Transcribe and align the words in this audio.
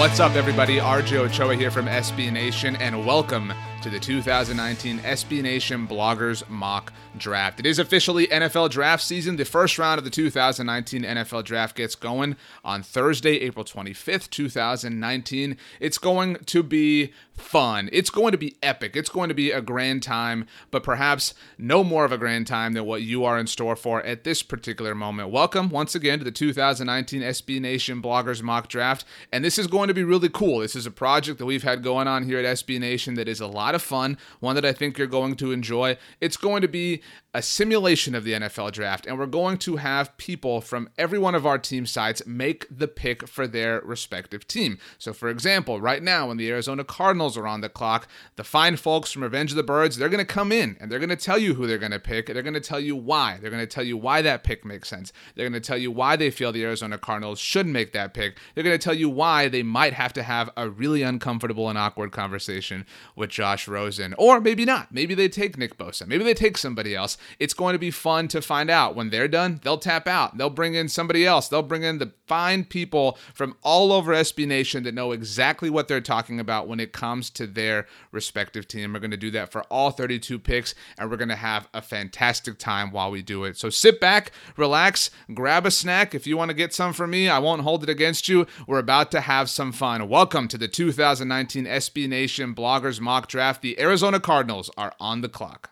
What's 0.00 0.18
up, 0.18 0.34
everybody? 0.34 0.78
RJ 0.78 1.18
Ochoa 1.18 1.54
here 1.54 1.70
from 1.70 1.84
SB 1.84 2.32
Nation, 2.32 2.74
and 2.76 3.04
welcome 3.04 3.52
to 3.82 3.88
the 3.88 3.98
2019 3.98 4.98
SB 4.98 5.42
Nation 5.42 5.88
Bloggers 5.88 6.46
Mock 6.50 6.92
Draft. 7.16 7.60
It 7.60 7.66
is 7.66 7.78
officially 7.78 8.26
NFL 8.26 8.68
draft 8.68 9.02
season. 9.02 9.36
The 9.36 9.46
first 9.46 9.78
round 9.78 9.96
of 9.96 10.04
the 10.04 10.10
2019 10.10 11.02
NFL 11.02 11.44
draft 11.44 11.76
gets 11.76 11.94
going 11.94 12.36
on 12.62 12.82
Thursday, 12.82 13.40
April 13.40 13.64
25th, 13.64 14.28
2019. 14.28 15.56
It's 15.80 15.96
going 15.96 16.36
to 16.36 16.62
be 16.62 17.12
fun. 17.40 17.88
It's 17.90 18.10
going 18.10 18.32
to 18.32 18.38
be 18.38 18.56
epic. 18.62 18.94
It's 18.94 19.08
going 19.08 19.28
to 19.30 19.34
be 19.34 19.50
a 19.50 19.62
grand 19.62 20.02
time, 20.02 20.46
but 20.70 20.82
perhaps 20.82 21.34
no 21.56 21.82
more 21.82 22.04
of 22.04 22.12
a 22.12 22.18
grand 22.18 22.46
time 22.46 22.74
than 22.74 22.84
what 22.84 23.02
you 23.02 23.24
are 23.24 23.38
in 23.38 23.46
store 23.46 23.76
for 23.76 24.02
at 24.04 24.24
this 24.24 24.42
particular 24.42 24.94
moment. 24.94 25.30
Welcome 25.30 25.70
once 25.70 25.94
again 25.94 26.18
to 26.18 26.24
the 26.24 26.30
2019 26.30 27.22
SB 27.22 27.60
Nation 27.60 28.02
Bloggers 28.02 28.42
Mock 28.42 28.68
Draft, 28.68 29.06
and 29.32 29.42
this 29.42 29.58
is 29.58 29.66
going 29.66 29.88
to 29.88 29.94
be 29.94 30.04
really 30.04 30.28
cool. 30.28 30.58
This 30.58 30.76
is 30.76 30.86
a 30.86 30.90
project 30.90 31.38
that 31.38 31.46
we've 31.46 31.62
had 31.62 31.82
going 31.82 32.06
on 32.06 32.24
here 32.24 32.38
at 32.38 32.44
SB 32.44 32.78
Nation 32.78 33.14
that 33.14 33.28
is 33.28 33.40
a 33.40 33.46
lot 33.46 33.69
of 33.74 33.82
fun, 33.82 34.18
one 34.40 34.54
that 34.54 34.64
I 34.64 34.72
think 34.72 34.98
you're 34.98 35.06
going 35.06 35.36
to 35.36 35.52
enjoy. 35.52 35.96
It's 36.20 36.36
going 36.36 36.62
to 36.62 36.68
be 36.68 37.02
a 37.32 37.42
simulation 37.42 38.14
of 38.14 38.24
the 38.24 38.32
NFL 38.32 38.72
draft, 38.72 39.06
and 39.06 39.18
we're 39.18 39.26
going 39.26 39.56
to 39.58 39.76
have 39.76 40.16
people 40.16 40.60
from 40.60 40.88
every 40.98 41.18
one 41.18 41.36
of 41.36 41.46
our 41.46 41.58
team 41.58 41.86
sites 41.86 42.26
make 42.26 42.66
the 42.68 42.88
pick 42.88 43.28
for 43.28 43.46
their 43.46 43.80
respective 43.82 44.48
team. 44.48 44.78
So, 44.98 45.12
for 45.12 45.28
example, 45.28 45.80
right 45.80 46.02
now, 46.02 46.28
when 46.28 46.38
the 46.38 46.50
Arizona 46.50 46.82
Cardinals 46.82 47.36
are 47.36 47.46
on 47.46 47.60
the 47.60 47.68
clock, 47.68 48.08
the 48.34 48.42
fine 48.42 48.76
folks 48.76 49.12
from 49.12 49.22
Revenge 49.22 49.52
of 49.52 49.56
the 49.56 49.62
Birds, 49.62 49.96
they're 49.96 50.08
going 50.08 50.18
to 50.18 50.24
come 50.24 50.50
in 50.50 50.76
and 50.80 50.90
they're 50.90 50.98
going 50.98 51.08
to 51.08 51.16
tell 51.16 51.38
you 51.38 51.54
who 51.54 51.66
they're 51.66 51.78
going 51.78 51.92
to 51.92 52.00
pick. 52.00 52.26
They're 52.26 52.42
going 52.42 52.54
to 52.54 52.60
tell 52.60 52.80
you 52.80 52.96
why. 52.96 53.38
They're 53.40 53.50
going 53.50 53.62
to 53.62 53.66
tell 53.66 53.84
you 53.84 53.96
why 53.96 54.22
that 54.22 54.42
pick 54.42 54.64
makes 54.64 54.88
sense. 54.88 55.12
They're 55.34 55.48
going 55.48 55.60
to 55.60 55.66
tell 55.66 55.78
you 55.78 55.92
why 55.92 56.16
they 56.16 56.30
feel 56.30 56.50
the 56.50 56.64
Arizona 56.64 56.98
Cardinals 56.98 57.38
should 57.38 57.66
make 57.66 57.92
that 57.92 58.12
pick. 58.12 58.38
They're 58.54 58.64
going 58.64 58.78
to 58.78 58.82
tell 58.84 58.94
you 58.94 59.08
why 59.08 59.48
they 59.48 59.62
might 59.62 59.92
have 59.92 60.12
to 60.14 60.24
have 60.24 60.50
a 60.56 60.68
really 60.68 61.02
uncomfortable 61.02 61.68
and 61.68 61.78
awkward 61.78 62.10
conversation 62.10 62.86
with 63.14 63.30
Josh 63.30 63.59
Rosen. 63.68 64.14
Or 64.18 64.40
maybe 64.40 64.64
not. 64.64 64.92
Maybe 64.92 65.14
they 65.14 65.28
take 65.28 65.56
Nick 65.56 65.76
Bosa. 65.78 66.06
Maybe 66.06 66.24
they 66.24 66.34
take 66.34 66.58
somebody 66.58 66.94
else. 66.94 67.16
It's 67.38 67.54
going 67.54 67.74
to 67.74 67.78
be 67.78 67.90
fun 67.90 68.28
to 68.28 68.42
find 68.42 68.70
out. 68.70 68.94
When 68.94 69.10
they're 69.10 69.28
done, 69.28 69.60
they'll 69.62 69.78
tap 69.78 70.06
out. 70.06 70.36
They'll 70.36 70.50
bring 70.50 70.74
in 70.74 70.88
somebody 70.88 71.26
else. 71.26 71.48
They'll 71.48 71.62
bring 71.62 71.82
in 71.82 71.98
the 71.98 72.12
fine 72.26 72.64
people 72.64 73.18
from 73.34 73.56
all 73.62 73.92
over 73.92 74.12
SB 74.12 74.46
Nation 74.46 74.84
that 74.84 74.94
know 74.94 75.12
exactly 75.12 75.68
what 75.68 75.88
they're 75.88 76.00
talking 76.00 76.38
about 76.38 76.68
when 76.68 76.78
it 76.78 76.92
comes 76.92 77.28
to 77.30 77.46
their 77.46 77.86
respective 78.12 78.68
team. 78.68 78.92
We're 78.92 79.00
going 79.00 79.10
to 79.10 79.16
do 79.16 79.32
that 79.32 79.50
for 79.50 79.62
all 79.64 79.90
32 79.90 80.38
picks, 80.38 80.74
and 80.96 81.10
we're 81.10 81.16
going 81.16 81.28
to 81.28 81.36
have 81.36 81.68
a 81.74 81.82
fantastic 81.82 82.58
time 82.58 82.92
while 82.92 83.10
we 83.10 83.22
do 83.22 83.44
it. 83.44 83.56
So 83.56 83.68
sit 83.68 84.00
back, 84.00 84.30
relax, 84.56 85.10
grab 85.34 85.66
a 85.66 85.70
snack. 85.72 86.14
If 86.14 86.26
you 86.26 86.36
want 86.36 86.50
to 86.50 86.56
get 86.56 86.72
some 86.72 86.92
from 86.92 87.10
me, 87.10 87.28
I 87.28 87.40
won't 87.40 87.62
hold 87.62 87.82
it 87.82 87.88
against 87.88 88.28
you. 88.28 88.46
We're 88.66 88.78
about 88.78 89.10
to 89.10 89.20
have 89.22 89.50
some 89.50 89.72
fun. 89.72 90.08
Welcome 90.08 90.46
to 90.48 90.58
the 90.58 90.68
2019 90.68 91.64
SB 91.64 92.08
Nation 92.08 92.54
Bloggers 92.54 93.00
Mock 93.00 93.26
Draft. 93.26 93.49
The 93.58 93.80
Arizona 93.80 94.20
Cardinals 94.20 94.70
are 94.76 94.92
on 95.00 95.22
the 95.22 95.28
clock. 95.28 95.70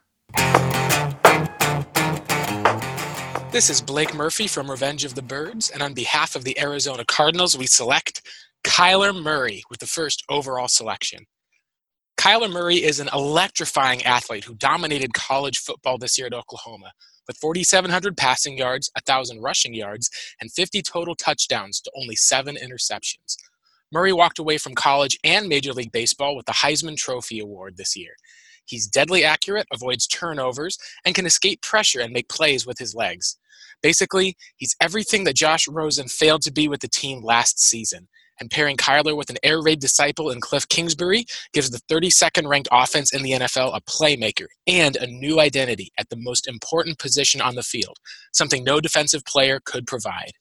This 3.52 3.70
is 3.70 3.80
Blake 3.80 4.14
Murphy 4.14 4.46
from 4.46 4.70
Revenge 4.70 5.04
of 5.04 5.14
the 5.14 5.22
Birds, 5.22 5.70
and 5.70 5.82
on 5.82 5.94
behalf 5.94 6.34
of 6.34 6.44
the 6.44 6.58
Arizona 6.58 7.04
Cardinals, 7.04 7.56
we 7.56 7.66
select 7.66 8.22
Kyler 8.64 9.14
Murray 9.14 9.62
with 9.70 9.78
the 9.80 9.86
first 9.86 10.24
overall 10.28 10.68
selection. 10.68 11.26
Kyler 12.18 12.50
Murray 12.50 12.76
is 12.76 13.00
an 13.00 13.08
electrifying 13.14 14.02
athlete 14.02 14.44
who 14.44 14.54
dominated 14.54 15.14
college 15.14 15.58
football 15.58 15.98
this 15.98 16.18
year 16.18 16.26
at 16.26 16.34
Oklahoma 16.34 16.92
with 17.28 17.36
4,700 17.38 18.16
passing 18.16 18.58
yards, 18.58 18.90
1,000 18.96 19.40
rushing 19.40 19.72
yards, 19.72 20.10
and 20.40 20.52
50 20.52 20.82
total 20.82 21.14
touchdowns 21.14 21.80
to 21.80 21.92
only 21.96 22.16
seven 22.16 22.56
interceptions. 22.56 23.36
Murray 23.90 24.12
walked 24.12 24.38
away 24.38 24.58
from 24.58 24.74
college 24.74 25.18
and 25.24 25.48
Major 25.48 25.72
League 25.72 25.92
Baseball 25.92 26.36
with 26.36 26.46
the 26.46 26.52
Heisman 26.52 26.96
Trophy 26.96 27.40
Award 27.40 27.76
this 27.76 27.96
year. 27.96 28.12
He's 28.66 28.86
deadly 28.86 29.24
accurate, 29.24 29.66
avoids 29.72 30.06
turnovers, 30.06 30.78
and 31.04 31.14
can 31.14 31.24
escape 31.24 31.62
pressure 31.62 32.00
and 32.00 32.12
make 32.12 32.28
plays 32.28 32.66
with 32.66 32.78
his 32.78 32.94
legs. 32.94 33.38
Basically, 33.82 34.36
he's 34.56 34.76
everything 34.80 35.24
that 35.24 35.36
Josh 35.36 35.66
Rosen 35.66 36.08
failed 36.08 36.42
to 36.42 36.52
be 36.52 36.68
with 36.68 36.80
the 36.80 36.88
team 36.88 37.22
last 37.22 37.60
season. 37.60 38.08
And 38.40 38.50
pairing 38.50 38.76
Kyler 38.76 39.16
with 39.16 39.30
an 39.30 39.38
air 39.42 39.60
raid 39.60 39.80
disciple 39.80 40.30
in 40.30 40.40
Cliff 40.40 40.68
Kingsbury 40.68 41.24
gives 41.52 41.70
the 41.70 41.80
32nd 41.92 42.46
ranked 42.46 42.68
offense 42.70 43.12
in 43.12 43.22
the 43.22 43.32
NFL 43.32 43.76
a 43.76 43.80
playmaker 43.80 44.46
and 44.66 44.96
a 44.96 45.08
new 45.08 45.40
identity 45.40 45.90
at 45.98 46.08
the 46.08 46.16
most 46.16 46.46
important 46.46 46.98
position 46.98 47.40
on 47.40 47.56
the 47.56 47.64
field, 47.64 47.96
something 48.32 48.62
no 48.62 48.80
defensive 48.80 49.24
player 49.24 49.60
could 49.64 49.86
provide. 49.86 50.32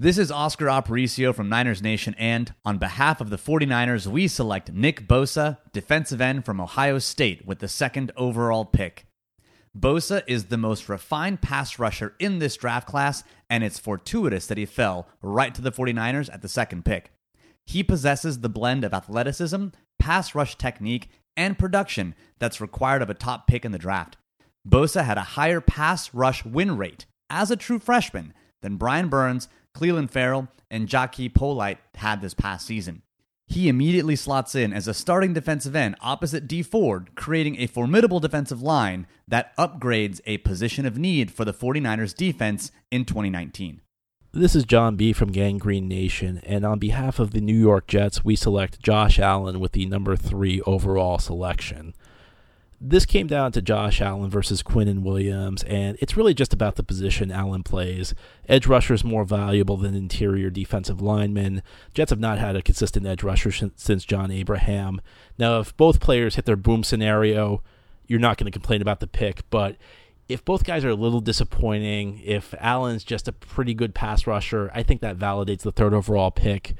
This 0.00 0.16
is 0.16 0.30
Oscar 0.30 0.66
Aparicio 0.66 1.34
from 1.34 1.48
Niners 1.48 1.82
Nation, 1.82 2.14
and 2.18 2.54
on 2.64 2.78
behalf 2.78 3.20
of 3.20 3.30
the 3.30 3.36
49ers, 3.36 4.06
we 4.06 4.28
select 4.28 4.72
Nick 4.72 5.08
Bosa, 5.08 5.58
defensive 5.72 6.20
end 6.20 6.44
from 6.44 6.60
Ohio 6.60 7.00
State, 7.00 7.44
with 7.44 7.58
the 7.58 7.66
second 7.66 8.12
overall 8.16 8.64
pick. 8.64 9.06
Bosa 9.76 10.22
is 10.28 10.44
the 10.44 10.56
most 10.56 10.88
refined 10.88 11.42
pass 11.42 11.80
rusher 11.80 12.14
in 12.20 12.38
this 12.38 12.56
draft 12.56 12.86
class, 12.86 13.24
and 13.50 13.64
it's 13.64 13.80
fortuitous 13.80 14.46
that 14.46 14.56
he 14.56 14.66
fell 14.66 15.08
right 15.20 15.52
to 15.52 15.60
the 15.60 15.72
49ers 15.72 16.32
at 16.32 16.42
the 16.42 16.48
second 16.48 16.84
pick. 16.84 17.10
He 17.66 17.82
possesses 17.82 18.38
the 18.38 18.48
blend 18.48 18.84
of 18.84 18.94
athleticism, 18.94 19.70
pass 19.98 20.32
rush 20.32 20.54
technique, 20.54 21.08
and 21.36 21.58
production 21.58 22.14
that's 22.38 22.60
required 22.60 23.02
of 23.02 23.10
a 23.10 23.14
top 23.14 23.48
pick 23.48 23.64
in 23.64 23.72
the 23.72 23.78
draft. 23.78 24.16
Bosa 24.64 25.02
had 25.02 25.18
a 25.18 25.32
higher 25.34 25.60
pass 25.60 26.14
rush 26.14 26.44
win 26.44 26.76
rate 26.76 27.04
as 27.28 27.50
a 27.50 27.56
true 27.56 27.80
freshman 27.80 28.32
than 28.62 28.76
Brian 28.76 29.08
Burns 29.08 29.48
Clelin 29.78 30.10
Ferrell, 30.10 30.48
and 30.70 30.88
Jachai 30.88 31.32
Polite 31.32 31.78
had 31.94 32.20
this 32.20 32.34
past 32.34 32.66
season. 32.66 33.02
He 33.46 33.68
immediately 33.68 34.16
slots 34.16 34.54
in 34.54 34.72
as 34.72 34.88
a 34.88 34.92
starting 34.92 35.32
defensive 35.32 35.76
end 35.76 35.94
opposite 36.00 36.48
Dee 36.48 36.64
Ford, 36.64 37.14
creating 37.14 37.58
a 37.58 37.68
formidable 37.68 38.18
defensive 38.18 38.60
line 38.60 39.06
that 39.28 39.56
upgrades 39.56 40.20
a 40.26 40.38
position 40.38 40.84
of 40.84 40.98
need 40.98 41.30
for 41.30 41.44
the 41.44 41.54
49ers 41.54 42.14
defense 42.14 42.72
in 42.90 43.04
2019. 43.04 43.80
This 44.32 44.54
is 44.54 44.64
John 44.64 44.96
B. 44.96 45.12
from 45.12 45.32
Gang 45.32 45.56
Green 45.56 45.88
Nation, 45.88 46.42
and 46.44 46.66
on 46.66 46.78
behalf 46.78 47.18
of 47.18 47.30
the 47.30 47.40
New 47.40 47.58
York 47.58 47.86
Jets, 47.86 48.24
we 48.24 48.36
select 48.36 48.82
Josh 48.82 49.18
Allen 49.18 49.60
with 49.60 49.72
the 49.72 49.86
number 49.86 50.16
three 50.16 50.60
overall 50.62 51.18
selection 51.18 51.94
this 52.80 53.04
came 53.04 53.26
down 53.26 53.50
to 53.52 53.62
Josh 53.62 54.00
Allen 54.00 54.30
versus 54.30 54.62
Quinnen 54.62 55.02
Williams, 55.02 55.64
and 55.64 55.98
it's 56.00 56.16
really 56.16 56.34
just 56.34 56.54
about 56.54 56.76
the 56.76 56.84
position 56.84 57.32
Allen 57.32 57.64
plays. 57.64 58.14
Edge 58.48 58.66
rusher 58.66 58.94
is 58.94 59.02
more 59.02 59.24
valuable 59.24 59.76
than 59.76 59.96
interior 59.96 60.48
defensive 60.48 61.00
lineman. 61.00 61.62
Jets 61.92 62.10
have 62.10 62.20
not 62.20 62.38
had 62.38 62.54
a 62.54 62.62
consistent 62.62 63.04
edge 63.04 63.24
rusher 63.24 63.50
since 63.50 64.04
John 64.04 64.30
Abraham. 64.30 65.00
Now, 65.38 65.58
if 65.58 65.76
both 65.76 65.98
players 65.98 66.36
hit 66.36 66.44
their 66.44 66.56
boom 66.56 66.84
scenario, 66.84 67.62
you're 68.06 68.20
not 68.20 68.36
going 68.36 68.50
to 68.50 68.56
complain 68.56 68.80
about 68.80 69.00
the 69.00 69.08
pick, 69.08 69.42
but 69.50 69.76
if 70.28 70.44
both 70.44 70.62
guys 70.62 70.84
are 70.84 70.90
a 70.90 70.94
little 70.94 71.20
disappointing, 71.20 72.20
if 72.24 72.54
Allen's 72.60 73.02
just 73.02 73.26
a 73.26 73.32
pretty 73.32 73.74
good 73.74 73.94
pass 73.94 74.26
rusher, 74.26 74.70
I 74.72 74.82
think 74.82 75.00
that 75.00 75.18
validates 75.18 75.62
the 75.62 75.72
third 75.72 75.94
overall 75.94 76.30
pick. 76.30 76.74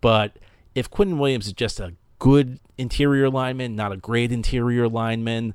But 0.00 0.36
if 0.74 0.90
Quinnen 0.90 1.18
Williams 1.18 1.46
is 1.48 1.54
just 1.54 1.80
a 1.80 1.94
good 2.20 2.60
interior 2.78 3.28
lineman, 3.28 3.74
not 3.74 3.90
a 3.90 3.96
great 3.96 4.30
interior 4.30 4.88
lineman, 4.88 5.54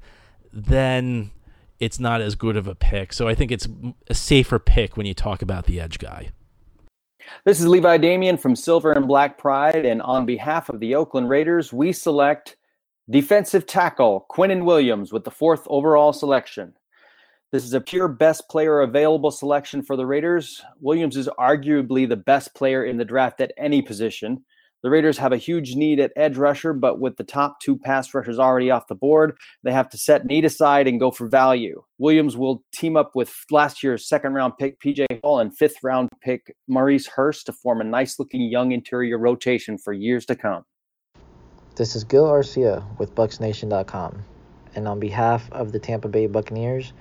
then 0.52 1.32
it's 1.80 2.00
not 2.00 2.20
as 2.20 2.36
good 2.36 2.58
of 2.58 2.68
a 2.68 2.76
pick. 2.76 3.14
So 3.14 3.30
I 3.30 3.36
think 3.36 3.52
it's 3.52 3.70
a 4.10 4.14
safer 4.14 4.60
pick 4.60 4.98
when 4.98 5.06
you 5.06 5.14
talk 5.14 5.42
about 5.42 5.66
the 5.66 5.80
edge 5.80 6.00
guy. 6.00 6.32
This 7.46 7.60
is 7.60 7.68
Levi 7.68 7.98
Damian 7.98 8.38
from 8.38 8.56
Silver 8.56 8.92
and 8.92 9.08
Black 9.08 9.38
Pride, 9.38 9.86
and 9.86 10.02
on 10.02 10.26
behalf 10.26 10.70
of 10.70 10.80
the 10.80 10.96
Oakland 10.96 11.30
Raiders, 11.30 11.74
we 11.74 11.92
select 11.92 12.58
defensive 13.10 13.66
tackle 13.66 14.26
Quinnen 14.30 14.66
Williams 14.66 15.12
with 15.12 15.24
the 15.24 15.32
fourth 15.32 15.66
overall 15.68 16.14
selection. 16.14 16.74
This 17.52 17.64
is 17.64 17.74
a 17.74 17.82
pure 17.82 18.08
best 18.08 18.50
player 18.50 18.82
available 18.82 19.32
selection 19.32 19.82
for 19.82 19.96
the 19.96 20.06
Raiders. 20.06 20.64
Williams 20.80 21.18
is 21.18 21.30
arguably 21.40 22.08
the 22.08 22.16
best 22.16 22.54
player 22.54 22.84
in 22.84 22.98
the 22.98 23.06
draft 23.06 23.42
at 23.42 23.54
any 23.58 23.82
position. 23.82 24.44
The 24.84 24.90
Raiders 24.92 25.18
have 25.18 25.32
a 25.32 25.38
huge 25.38 25.76
need 25.76 26.00
at 26.00 26.12
edge 26.16 26.38
rusher, 26.38 26.72
but 26.72 27.00
with 27.00 27.18
the 27.18 27.24
top 27.24 27.60
two 27.60 27.76
pass 27.76 28.14
rushers 28.14 28.38
already 28.38 28.70
off 28.70 28.88
the 28.88 28.96
board, 28.96 29.36
they 29.64 29.72
have 29.72 29.90
to 29.90 29.98
set 29.98 30.26
need 30.26 30.46
aside 30.46 30.88
and 30.88 31.00
go 31.00 31.10
for 31.10 31.28
value. 31.28 31.82
Williams 31.98 32.38
will 32.38 32.64
team 32.72 32.96
up 32.96 33.12
with 33.16 33.34
last 33.50 33.82
year's 33.82 34.08
second 34.08 34.34
round 34.34 34.54
pick 34.60 34.80
PJ 34.80 35.06
Hall 35.24 35.40
and 35.40 35.58
fifth 35.58 35.78
round 35.82 36.10
pick 36.22 36.56
Maurice 36.68 37.08
Hurst 37.08 37.48
to 37.48 37.54
form 37.54 37.82
a 37.82 37.84
nice 37.84 38.20
looking 38.20 38.44
young 38.44 38.74
interior 38.74 39.18
rotation 39.18 39.78
for 39.78 39.92
years 39.92 40.26
to 40.28 40.36
come. 40.36 40.64
This 41.76 41.96
is 41.96 42.04
Gil 42.04 42.26
Arcia 42.26 42.86
with 43.00 43.16
BucsNation.com, 43.16 44.24
and 44.76 44.88
on 44.88 45.00
behalf 45.00 45.52
of 45.52 45.72
the 45.72 45.80
Tampa 45.80 46.08
Bay 46.08 46.28
Buccaneers, 46.28 46.94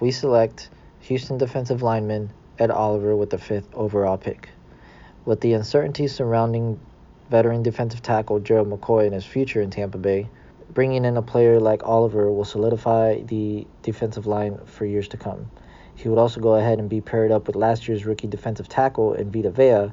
we 0.00 0.10
select 0.10 0.68
Houston 1.00 1.38
defensive 1.38 1.82
lineman 1.82 2.30
Ed 2.58 2.70
Oliver 2.70 3.16
with 3.16 3.30
the 3.30 3.38
fifth 3.38 3.74
overall 3.74 4.18
pick. 4.18 4.50
With 5.24 5.40
the 5.40 5.54
uncertainty 5.54 6.06
surrounding 6.08 6.78
veteran 7.32 7.62
defensive 7.62 8.02
tackle 8.02 8.38
Gerald 8.38 8.68
McCoy 8.68 9.06
and 9.06 9.14
his 9.14 9.24
future 9.24 9.62
in 9.62 9.70
Tampa 9.70 9.96
Bay, 9.96 10.28
bringing 10.74 11.06
in 11.06 11.16
a 11.16 11.22
player 11.22 11.58
like 11.58 11.82
Oliver 11.82 12.30
will 12.30 12.44
solidify 12.44 13.22
the 13.22 13.66
defensive 13.80 14.26
line 14.26 14.58
for 14.66 14.84
years 14.84 15.08
to 15.08 15.16
come. 15.16 15.50
He 15.94 16.10
would 16.10 16.18
also 16.18 16.40
go 16.40 16.56
ahead 16.56 16.78
and 16.78 16.90
be 16.90 17.00
paired 17.00 17.32
up 17.32 17.46
with 17.46 17.56
last 17.56 17.88
year's 17.88 18.04
rookie 18.04 18.26
defensive 18.26 18.68
tackle 18.68 19.14
in 19.14 19.32
Vita 19.32 19.50
Vea 19.50 19.90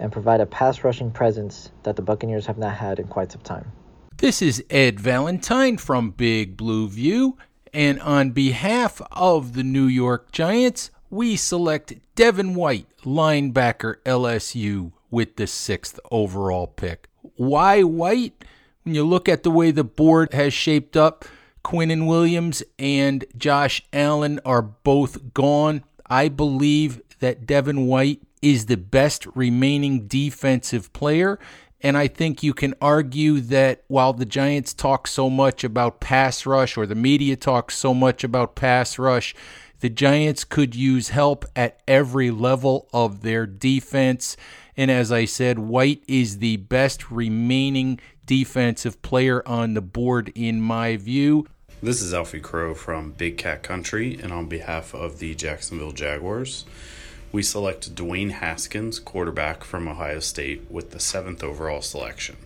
and 0.00 0.10
provide 0.10 0.40
a 0.40 0.46
pass 0.46 0.82
rushing 0.82 1.12
presence 1.12 1.70
that 1.84 1.94
the 1.94 2.02
Buccaneers 2.02 2.46
have 2.46 2.58
not 2.58 2.74
had 2.74 2.98
in 2.98 3.06
quite 3.06 3.30
some 3.30 3.42
time. 3.42 3.70
This 4.16 4.42
is 4.42 4.64
Ed 4.68 4.98
Valentine 4.98 5.76
from 5.76 6.10
Big 6.10 6.56
Blue 6.56 6.88
View, 6.88 7.38
and 7.72 8.00
on 8.00 8.32
behalf 8.32 9.00
of 9.12 9.52
the 9.52 9.62
New 9.62 9.86
York 9.86 10.32
Giants, 10.32 10.90
we 11.08 11.36
select 11.36 11.94
Devin 12.16 12.56
White, 12.56 12.88
linebacker 13.04 13.96
LSU, 14.04 14.90
with 15.10 15.36
the 15.36 15.46
sixth 15.46 15.98
overall 16.10 16.66
pick. 16.66 17.08
Why 17.36 17.82
White? 17.82 18.44
When 18.82 18.94
you 18.94 19.04
look 19.04 19.28
at 19.28 19.42
the 19.42 19.50
way 19.50 19.70
the 19.70 19.84
board 19.84 20.32
has 20.32 20.54
shaped 20.54 20.96
up, 20.96 21.24
Quinnen 21.64 22.06
Williams 22.06 22.62
and 22.78 23.24
Josh 23.36 23.82
Allen 23.92 24.40
are 24.44 24.62
both 24.62 25.34
gone. 25.34 25.84
I 26.08 26.28
believe 26.28 27.02
that 27.18 27.46
Devin 27.46 27.86
White 27.86 28.22
is 28.40 28.66
the 28.66 28.76
best 28.76 29.26
remaining 29.34 30.06
defensive 30.06 30.92
player. 30.92 31.38
And 31.82 31.96
I 31.96 32.08
think 32.08 32.42
you 32.42 32.52
can 32.52 32.74
argue 32.80 33.40
that 33.40 33.84
while 33.88 34.12
the 34.12 34.26
Giants 34.26 34.74
talk 34.74 35.06
so 35.06 35.30
much 35.30 35.64
about 35.64 36.00
pass 36.00 36.44
rush, 36.44 36.76
or 36.76 36.86
the 36.86 36.94
media 36.94 37.36
talks 37.36 37.76
so 37.76 37.94
much 37.94 38.22
about 38.22 38.54
pass 38.54 38.98
rush, 38.98 39.34
the 39.80 39.88
Giants 39.88 40.44
could 40.44 40.74
use 40.74 41.08
help 41.08 41.44
at 41.56 41.80
every 41.88 42.30
level 42.30 42.88
of 42.92 43.22
their 43.22 43.46
defense. 43.46 44.36
And 44.76 44.90
as 44.90 45.10
I 45.10 45.24
said, 45.24 45.58
White 45.58 46.02
is 46.06 46.38
the 46.38 46.56
best 46.58 47.10
remaining 47.10 48.00
defensive 48.24 49.02
player 49.02 49.46
on 49.46 49.74
the 49.74 49.80
board, 49.80 50.32
in 50.34 50.60
my 50.60 50.96
view. 50.96 51.46
This 51.82 52.02
is 52.02 52.14
Alfie 52.14 52.40
Crow 52.40 52.74
from 52.74 53.12
Big 53.12 53.38
Cat 53.38 53.62
Country, 53.62 54.18
and 54.22 54.32
on 54.32 54.46
behalf 54.46 54.94
of 54.94 55.18
the 55.18 55.34
Jacksonville 55.34 55.92
Jaguars, 55.92 56.64
we 57.32 57.42
select 57.42 57.94
Dwayne 57.94 58.32
Haskins, 58.32 58.98
quarterback 58.98 59.64
from 59.64 59.88
Ohio 59.88 60.20
State, 60.20 60.70
with 60.70 60.90
the 60.90 61.00
seventh 61.00 61.42
overall 61.42 61.80
selection. 61.80 62.36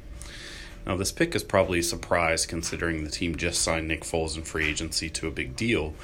Now, 0.87 0.97
this 0.97 1.13
pick 1.13 1.35
is 1.35 1.43
probably 1.43 1.79
a 1.79 1.83
surprise 1.83 2.47
considering 2.47 3.05
the 3.05 3.11
team 3.11 3.37
just 3.37 3.63
signed 3.63 3.89
Nick 3.89 4.03
Foles 4.03 4.37
in 4.37 4.43
free 4.43 4.69
agency 4.69 5.09
to 5.11 5.27
a 5.27 5.33
big 5.33 5.57
deal. 5.57 5.95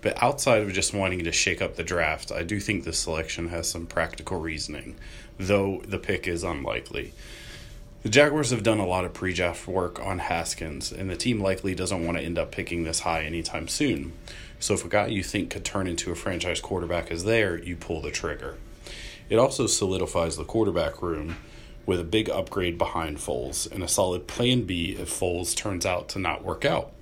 But 0.00 0.20
outside 0.22 0.62
of 0.62 0.72
just 0.72 0.92
wanting 0.94 1.22
to 1.22 1.32
shake 1.32 1.62
up 1.62 1.76
the 1.76 1.84
draft, 1.84 2.32
I 2.32 2.42
do 2.42 2.58
think 2.58 2.82
this 2.82 2.98
selection 2.98 3.48
has 3.48 3.68
some 3.68 3.86
practical 3.86 4.40
reasoning, 4.40 4.96
though 5.46 5.82
the 5.86 5.98
pick 5.98 6.26
is 6.26 6.42
unlikely. 6.42 7.12
The 8.02 8.08
Jaguars 8.08 8.50
have 8.50 8.64
done 8.64 8.80
a 8.80 8.86
lot 8.86 9.04
of 9.04 9.14
pre 9.14 9.32
draft 9.32 9.68
work 9.68 10.00
on 10.00 10.18
Haskins, 10.18 10.90
and 10.90 11.08
the 11.08 11.16
team 11.16 11.40
likely 11.40 11.74
doesn't 11.74 12.04
want 12.04 12.18
to 12.18 12.24
end 12.24 12.38
up 12.38 12.50
picking 12.50 12.82
this 12.82 13.00
high 13.00 13.22
anytime 13.22 13.68
soon. 13.68 14.12
So, 14.58 14.74
if 14.74 14.84
a 14.84 14.88
guy 14.88 15.06
you 15.06 15.22
think 15.22 15.50
could 15.50 15.64
turn 15.64 15.86
into 15.86 16.10
a 16.10 16.16
franchise 16.16 16.60
quarterback 16.60 17.10
is 17.10 17.24
there, 17.24 17.56
you 17.56 17.76
pull 17.76 18.00
the 18.00 18.10
trigger. 18.10 18.56
It 19.28 19.38
also 19.38 19.66
solidifies 19.66 20.36
the 20.36 20.44
quarterback 20.44 21.00
room 21.00 21.36
with 21.86 22.00
a 22.00 22.04
big 22.04 22.28
upgrade 22.28 22.78
behind 22.78 23.18
Foles 23.18 23.70
and 23.70 23.82
a 23.82 23.88
solid 23.88 24.26
plan 24.26 24.62
B 24.62 24.96
if 24.98 25.08
Foles 25.08 25.54
turns 25.56 25.86
out 25.86 26.08
to 26.10 26.18
not 26.18 26.44
work 26.44 26.64
out. 26.64 26.92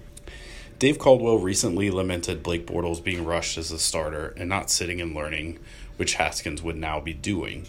Dave 0.78 0.98
Caldwell 0.98 1.38
recently 1.38 1.90
lamented 1.90 2.42
Blake 2.42 2.66
Bortles 2.66 3.02
being 3.02 3.25
rushed 3.25 3.58
as 3.58 3.70
a 3.70 3.78
starter 3.78 4.32
and 4.38 4.48
not 4.48 4.70
sitting 4.70 5.00
and 5.00 5.14
learning, 5.14 5.58
which 5.98 6.14
Haskins 6.14 6.62
would 6.62 6.76
now 6.76 7.00
be 7.00 7.12
doing. 7.12 7.66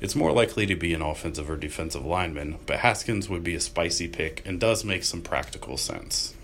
It's 0.00 0.16
more 0.16 0.32
likely 0.32 0.64
to 0.64 0.74
be 0.74 0.94
an 0.94 1.02
offensive 1.02 1.50
or 1.50 1.56
defensive 1.56 2.06
lineman, 2.06 2.58
but 2.64 2.78
Haskins 2.78 3.28
would 3.28 3.44
be 3.44 3.54
a 3.54 3.60
spicy 3.60 4.08
pick 4.08 4.42
and 4.46 4.58
does 4.58 4.82
make 4.84 5.04
some 5.04 5.20
practical 5.20 5.76
sense. 5.76 6.34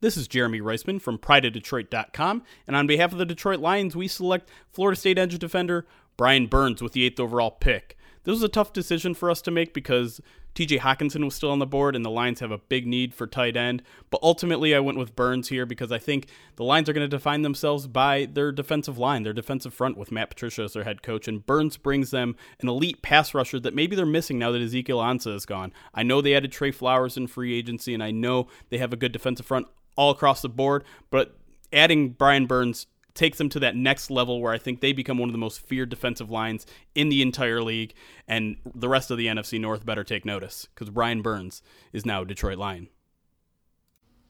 This 0.00 0.16
is 0.16 0.26
Jeremy 0.26 0.60
Reisman 0.60 1.00
from 1.00 1.18
PrideOfDetroit.com, 1.18 2.42
and 2.66 2.74
on 2.74 2.86
behalf 2.86 3.12
of 3.12 3.18
the 3.18 3.26
Detroit 3.26 3.60
Lions, 3.60 3.94
we 3.94 4.08
select 4.08 4.48
Florida 4.72 4.98
State 4.98 5.18
edge 5.18 5.38
defender 5.38 5.86
Brian 6.16 6.46
Burns 6.46 6.82
with 6.82 6.92
the 6.92 7.04
eighth 7.04 7.20
overall 7.20 7.50
pick. 7.50 7.96
This 8.24 8.32
was 8.32 8.42
a 8.42 8.48
tough 8.48 8.72
decision 8.72 9.14
for 9.14 9.30
us 9.30 9.42
to 9.42 9.50
make 9.50 9.74
because 9.74 10.20
TJ 10.54 10.80
Hockenson 10.80 11.24
was 11.24 11.34
still 11.34 11.50
on 11.50 11.58
the 11.58 11.66
board, 11.66 11.96
and 11.96 12.04
the 12.04 12.10
Lions 12.10 12.40
have 12.40 12.50
a 12.50 12.58
big 12.58 12.86
need 12.86 13.14
for 13.14 13.26
tight 13.26 13.56
end. 13.56 13.82
But 14.10 14.20
ultimately, 14.22 14.74
I 14.74 14.80
went 14.80 14.98
with 14.98 15.16
Burns 15.16 15.48
here 15.48 15.64
because 15.64 15.90
I 15.90 15.98
think 15.98 16.28
the 16.56 16.64
Lions 16.64 16.88
are 16.88 16.92
going 16.92 17.08
to 17.08 17.16
define 17.16 17.42
themselves 17.42 17.86
by 17.86 18.28
their 18.30 18.52
defensive 18.52 18.98
line, 18.98 19.22
their 19.22 19.32
defensive 19.32 19.72
front 19.72 19.96
with 19.96 20.12
Matt 20.12 20.30
Patricia 20.30 20.62
as 20.62 20.74
their 20.74 20.84
head 20.84 21.02
coach. 21.02 21.26
And 21.26 21.44
Burns 21.44 21.76
brings 21.76 22.10
them 22.10 22.36
an 22.60 22.68
elite 22.68 23.02
pass 23.02 23.34
rusher 23.34 23.58
that 23.60 23.74
maybe 23.74 23.96
they're 23.96 24.06
missing 24.06 24.38
now 24.38 24.52
that 24.52 24.62
Ezekiel 24.62 24.98
Ansah 24.98 25.34
is 25.34 25.46
gone. 25.46 25.72
I 25.94 26.02
know 26.02 26.20
they 26.20 26.34
added 26.34 26.52
Trey 26.52 26.70
Flowers 26.70 27.16
in 27.16 27.26
free 27.26 27.56
agency, 27.56 27.94
and 27.94 28.02
I 28.02 28.10
know 28.10 28.48
they 28.68 28.78
have 28.78 28.92
a 28.92 28.96
good 28.96 29.12
defensive 29.12 29.46
front 29.46 29.66
all 29.96 30.10
across 30.10 30.42
the 30.42 30.48
board, 30.48 30.84
but 31.10 31.36
adding 31.72 32.10
Brian 32.10 32.46
Burns 32.46 32.86
takes 33.14 33.38
them 33.38 33.48
to 33.50 33.60
that 33.60 33.76
next 33.76 34.10
level 34.10 34.40
where 34.40 34.52
I 34.52 34.58
think 34.58 34.80
they 34.80 34.92
become 34.92 35.18
one 35.18 35.28
of 35.28 35.32
the 35.32 35.38
most 35.38 35.60
feared 35.60 35.90
defensive 35.90 36.30
lines 36.30 36.66
in 36.94 37.08
the 37.08 37.22
entire 37.22 37.62
league, 37.62 37.94
and 38.26 38.56
the 38.74 38.88
rest 38.88 39.10
of 39.10 39.18
the 39.18 39.26
NFC 39.26 39.60
North 39.60 39.84
better 39.84 40.04
take 40.04 40.24
notice 40.24 40.66
because 40.74 40.90
Brian 40.90 41.22
Burns 41.22 41.62
is 41.92 42.06
now 42.06 42.24
Detroit 42.24 42.58
Lion. 42.58 42.88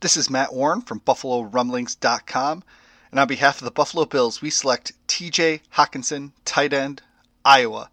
This 0.00 0.16
is 0.16 0.28
Matt 0.28 0.52
Warren 0.52 0.80
from 0.80 1.00
BuffaloRumblings.com, 1.00 2.64
and 3.10 3.20
on 3.20 3.28
behalf 3.28 3.58
of 3.58 3.64
the 3.64 3.70
Buffalo 3.70 4.04
Bills, 4.04 4.42
we 4.42 4.50
select 4.50 4.92
TJ 5.06 5.60
Hockenson, 5.74 6.32
tight 6.44 6.72
end, 6.72 7.02
Iowa, 7.44 7.90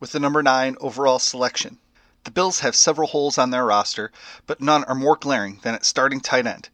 with 0.00 0.12
the 0.12 0.20
number 0.20 0.42
9 0.42 0.76
overall 0.80 1.18
selection. 1.20 1.78
The 2.24 2.30
Bills 2.30 2.60
have 2.60 2.74
several 2.74 3.06
holes 3.06 3.36
on 3.38 3.50
their 3.50 3.66
roster, 3.66 4.10
but 4.46 4.60
none 4.60 4.82
are 4.84 4.94
more 4.94 5.16
glaring 5.16 5.60
than 5.62 5.74
at 5.74 5.84
starting 5.84 6.20
tight 6.20 6.46
end. 6.46 6.70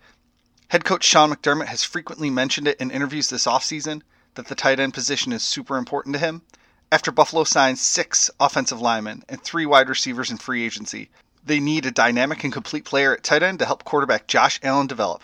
Head 0.70 0.84
coach 0.84 1.02
Sean 1.02 1.32
McDermott 1.32 1.67
has 1.67 1.82
frequently 1.82 2.31
mentioned 2.31 2.69
it 2.69 2.81
in 2.81 2.93
interviews 2.93 3.28
this 3.28 3.46
offseason 3.46 4.02
that 4.37 4.46
the 4.46 4.55
tight 4.55 4.78
end 4.78 4.94
position 4.94 5.32
is 5.32 5.43
super 5.43 5.76
important 5.76 6.14
to 6.14 6.20
him. 6.20 6.43
After 6.93 7.11
Buffalo 7.11 7.43
signs 7.43 7.81
six 7.81 8.31
offensive 8.38 8.81
linemen 8.81 9.25
and 9.28 9.43
three 9.43 9.67
wide 9.67 9.88
receivers 9.88 10.31
in 10.31 10.37
free 10.37 10.64
agency, 10.64 11.11
they 11.44 11.58
need 11.58 11.87
a 11.87 11.90
dynamic 11.90 12.44
and 12.44 12.52
complete 12.52 12.84
player 12.84 13.12
at 13.12 13.25
tight 13.25 13.43
end 13.43 13.58
to 13.58 13.64
help 13.64 13.82
quarterback 13.82 14.28
Josh 14.28 14.61
Allen 14.62 14.87
develop. 14.87 15.22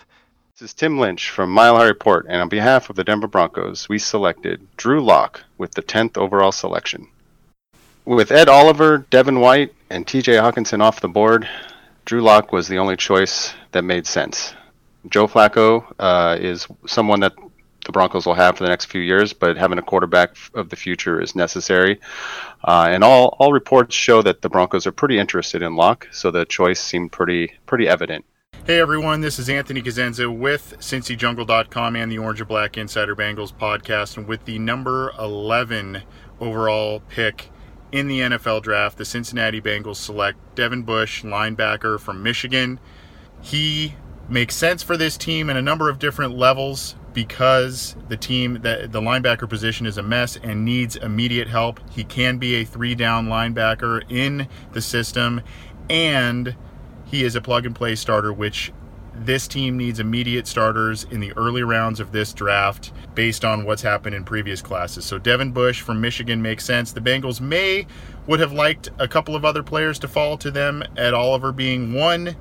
This 0.59 0.71
is 0.71 0.75
Tim 0.75 0.99
Lynch 0.99 1.31
from 1.31 1.53
Mile 1.53 1.77
High 1.77 1.85
Report, 1.85 2.27
and 2.29 2.43
on 2.43 2.49
behalf 2.49 2.91
of 2.91 2.97
the 2.97 3.05
Denver 3.05 3.29
Broncos, 3.29 3.89
we 3.89 4.01
selected 4.01 4.67
Drew 4.77 5.01
Lock 5.01 5.45
with 5.59 5.75
the 5.75 5.83
10th 5.83 6.19
overall 6.19 6.51
selection. 6.51 7.07
With 8.05 8.33
Ed 8.33 8.49
Oliver, 8.49 9.07
Devin 9.11 9.39
White, 9.39 9.73
and 9.91 10.09
TJ 10.09 10.43
Hockenson 10.43 10.83
off 10.83 11.01
the 11.01 11.09
board, 11.09 11.49
Drew 12.05 12.21
Lock 12.21 12.51
was 12.51 12.67
the 12.67 12.79
only 12.79 12.97
choice 12.97 13.55
that 13.71 13.83
made 13.83 14.09
sense. 14.09 14.53
Joe 15.09 15.27
Flacco 15.27 15.85
uh, 15.99 16.37
is 16.41 16.67
someone 16.87 17.21
that 17.21 17.35
the 17.85 17.93
Broncos 17.93 18.27
will 18.27 18.35
have 18.35 18.57
for 18.57 18.65
the 18.65 18.69
next 18.69 18.87
few 18.87 19.01
years, 19.01 19.33
but 19.33 19.57
having 19.57 19.79
a 19.79 19.83
quarterback 19.83 20.37
of 20.55 20.71
the 20.71 20.77
future 20.77 21.21
is 21.21 21.37
necessary. 21.37 22.01
Uh, 22.65 22.89
and 22.91 23.05
all 23.05 23.37
all 23.39 23.53
reports 23.53 23.95
show 23.95 24.23
that 24.23 24.43
the 24.43 24.49
Broncos 24.49 24.87
are 24.87 24.93
pretty 24.93 25.19
interested 25.19 25.63
in 25.63 25.77
Lock, 25.77 26.09
so 26.11 26.31
the 26.31 26.45
choice 26.45 26.81
seemed 26.81 27.13
pretty 27.13 27.53
pretty 27.67 27.89
evident. 27.89 28.25
Hey 28.67 28.81
everyone, 28.81 29.21
this 29.21 29.39
is 29.39 29.49
Anthony 29.49 29.81
Cosenza 29.81 30.29
with 30.37 30.75
CincyJungle.com 30.81 31.95
and 31.95 32.11
the 32.11 32.19
Orange 32.19 32.41
and 32.41 32.49
Black 32.49 32.77
Insider 32.77 33.15
Bengals 33.15 33.55
podcast, 33.55 34.17
and 34.17 34.27
with 34.27 34.45
the 34.45 34.59
number 34.59 35.13
11 35.19 36.03
overall 36.41 37.01
pick 37.09 37.51
in 37.93 38.09
the 38.09 38.21
NFL 38.21 38.63
draft, 38.63 38.99
the 38.99 39.05
Cincinnati 39.05 39.61
Bengals 39.61 39.97
select 39.97 40.39
Devin 40.57 40.83
Bush, 40.83 41.23
linebacker 41.23 42.01
from 42.01 42.25
Michigan. 42.25 42.81
He 43.41 43.95
makes 44.29 44.55
sense 44.55 44.83
for 44.83 44.97
this 44.97 45.17
team 45.17 45.49
in 45.51 45.57
a 45.57 45.63
number 45.63 45.89
of 45.89 45.99
different 45.99 46.37
levels 46.37 46.97
because 47.13 47.97
the 48.09 48.17
team 48.17 48.61
that 48.63 48.93
the 48.93 49.01
linebacker 49.01 49.49
position 49.49 49.87
is 49.87 49.97
a 49.97 50.03
mess 50.03 50.37
and 50.37 50.65
needs 50.65 50.97
immediate 50.97 51.49
help. 51.49 51.81
He 51.91 52.05
can 52.05 52.39
be 52.39 52.57
a 52.57 52.65
three 52.65 52.95
down 52.95 53.29
linebacker 53.29 54.03
in 54.11 54.49
the 54.73 54.83
system 54.83 55.41
and 55.89 56.57
he 57.05 57.25
is 57.25 57.37
a 57.37 57.41
plug 57.41 57.65
and 57.65 57.75
play 57.75 57.95
starter 57.95 58.33
which 58.33 58.73
this 59.15 59.49
team 59.49 59.79
needs 59.79 59.99
immediate 59.99 60.47
starters 60.47 61.05
in 61.05 61.21
the 61.21 61.33
early 61.39 61.63
rounds 61.63 62.01
of 62.01 62.13
this 62.13 62.35
draft 62.35 62.93
based 63.15 63.45
on 63.45 63.65
what's 63.65 63.81
happened 63.81 64.15
in 64.15 64.25
previous 64.25 64.61
classes. 64.61 65.07
So 65.07 65.19
Devin 65.19 65.53
Bush 65.53 65.81
from 65.81 66.01
Michigan 66.01 66.43
makes 66.43 66.65
sense. 66.65 66.93
The 66.93 67.01
Bengals 67.01 67.41
may 67.41 67.87
would 68.27 68.41
have 68.41 68.53
liked 68.53 68.91
a 68.99 69.09
couple 69.09 69.35
of 69.35 69.45
other 69.45 69.63
players 69.63 69.99
to 70.01 70.09
fall 70.09 70.37
to 70.39 70.51
them, 70.51 70.83
Ed 70.97 71.15
Oliver 71.15 71.53
being 71.53 71.95
one 71.95 72.37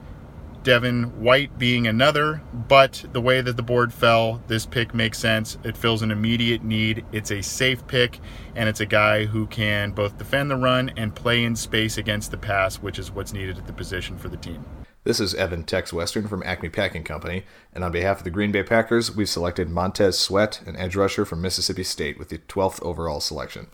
Devin 0.65 1.21
White 1.21 1.59
being 1.59 1.85
another, 1.85 2.41
but 2.67 3.05
the 3.13 3.21
way 3.21 3.39
that 3.39 3.55
the 3.55 3.61
board 3.61 3.93
fell, 3.93 4.41
this 4.47 4.65
pick 4.65 4.95
makes 4.95 5.19
sense. 5.19 5.59
It 5.63 5.77
fills 5.77 6.01
an 6.01 6.09
immediate 6.09 6.63
need. 6.63 7.05
It's 7.11 7.29
a 7.29 7.43
safe 7.43 7.85
pick, 7.85 8.19
and 8.55 8.67
it's 8.67 8.79
a 8.79 8.87
guy 8.87 9.25
who 9.25 9.45
can 9.45 9.91
both 9.91 10.17
defend 10.17 10.49
the 10.49 10.55
run 10.55 10.91
and 10.97 11.13
play 11.13 11.43
in 11.43 11.55
space 11.55 11.99
against 11.99 12.31
the 12.31 12.37
pass, 12.37 12.77
which 12.77 12.97
is 12.97 13.11
what's 13.11 13.31
needed 13.31 13.59
at 13.59 13.67
the 13.67 13.73
position 13.73 14.17
for 14.17 14.27
the 14.27 14.37
team. 14.37 14.65
This 15.03 15.19
is 15.19 15.35
Evan 15.35 15.65
Tex 15.65 15.93
Western 15.93 16.27
from 16.27 16.41
Acme 16.41 16.69
Packing 16.69 17.03
Company, 17.03 17.43
and 17.71 17.83
on 17.83 17.91
behalf 17.91 18.17
of 18.17 18.23
the 18.23 18.31
Green 18.31 18.51
Bay 18.51 18.63
Packers, 18.63 19.15
we've 19.15 19.29
selected 19.29 19.69
Montez 19.69 20.17
Sweat, 20.17 20.61
an 20.65 20.75
edge 20.77 20.95
rusher 20.95 21.25
from 21.25 21.43
Mississippi 21.43 21.83
State, 21.83 22.17
with 22.17 22.29
the 22.29 22.39
12th 22.39 22.81
overall 22.81 23.19
selection. 23.19 23.67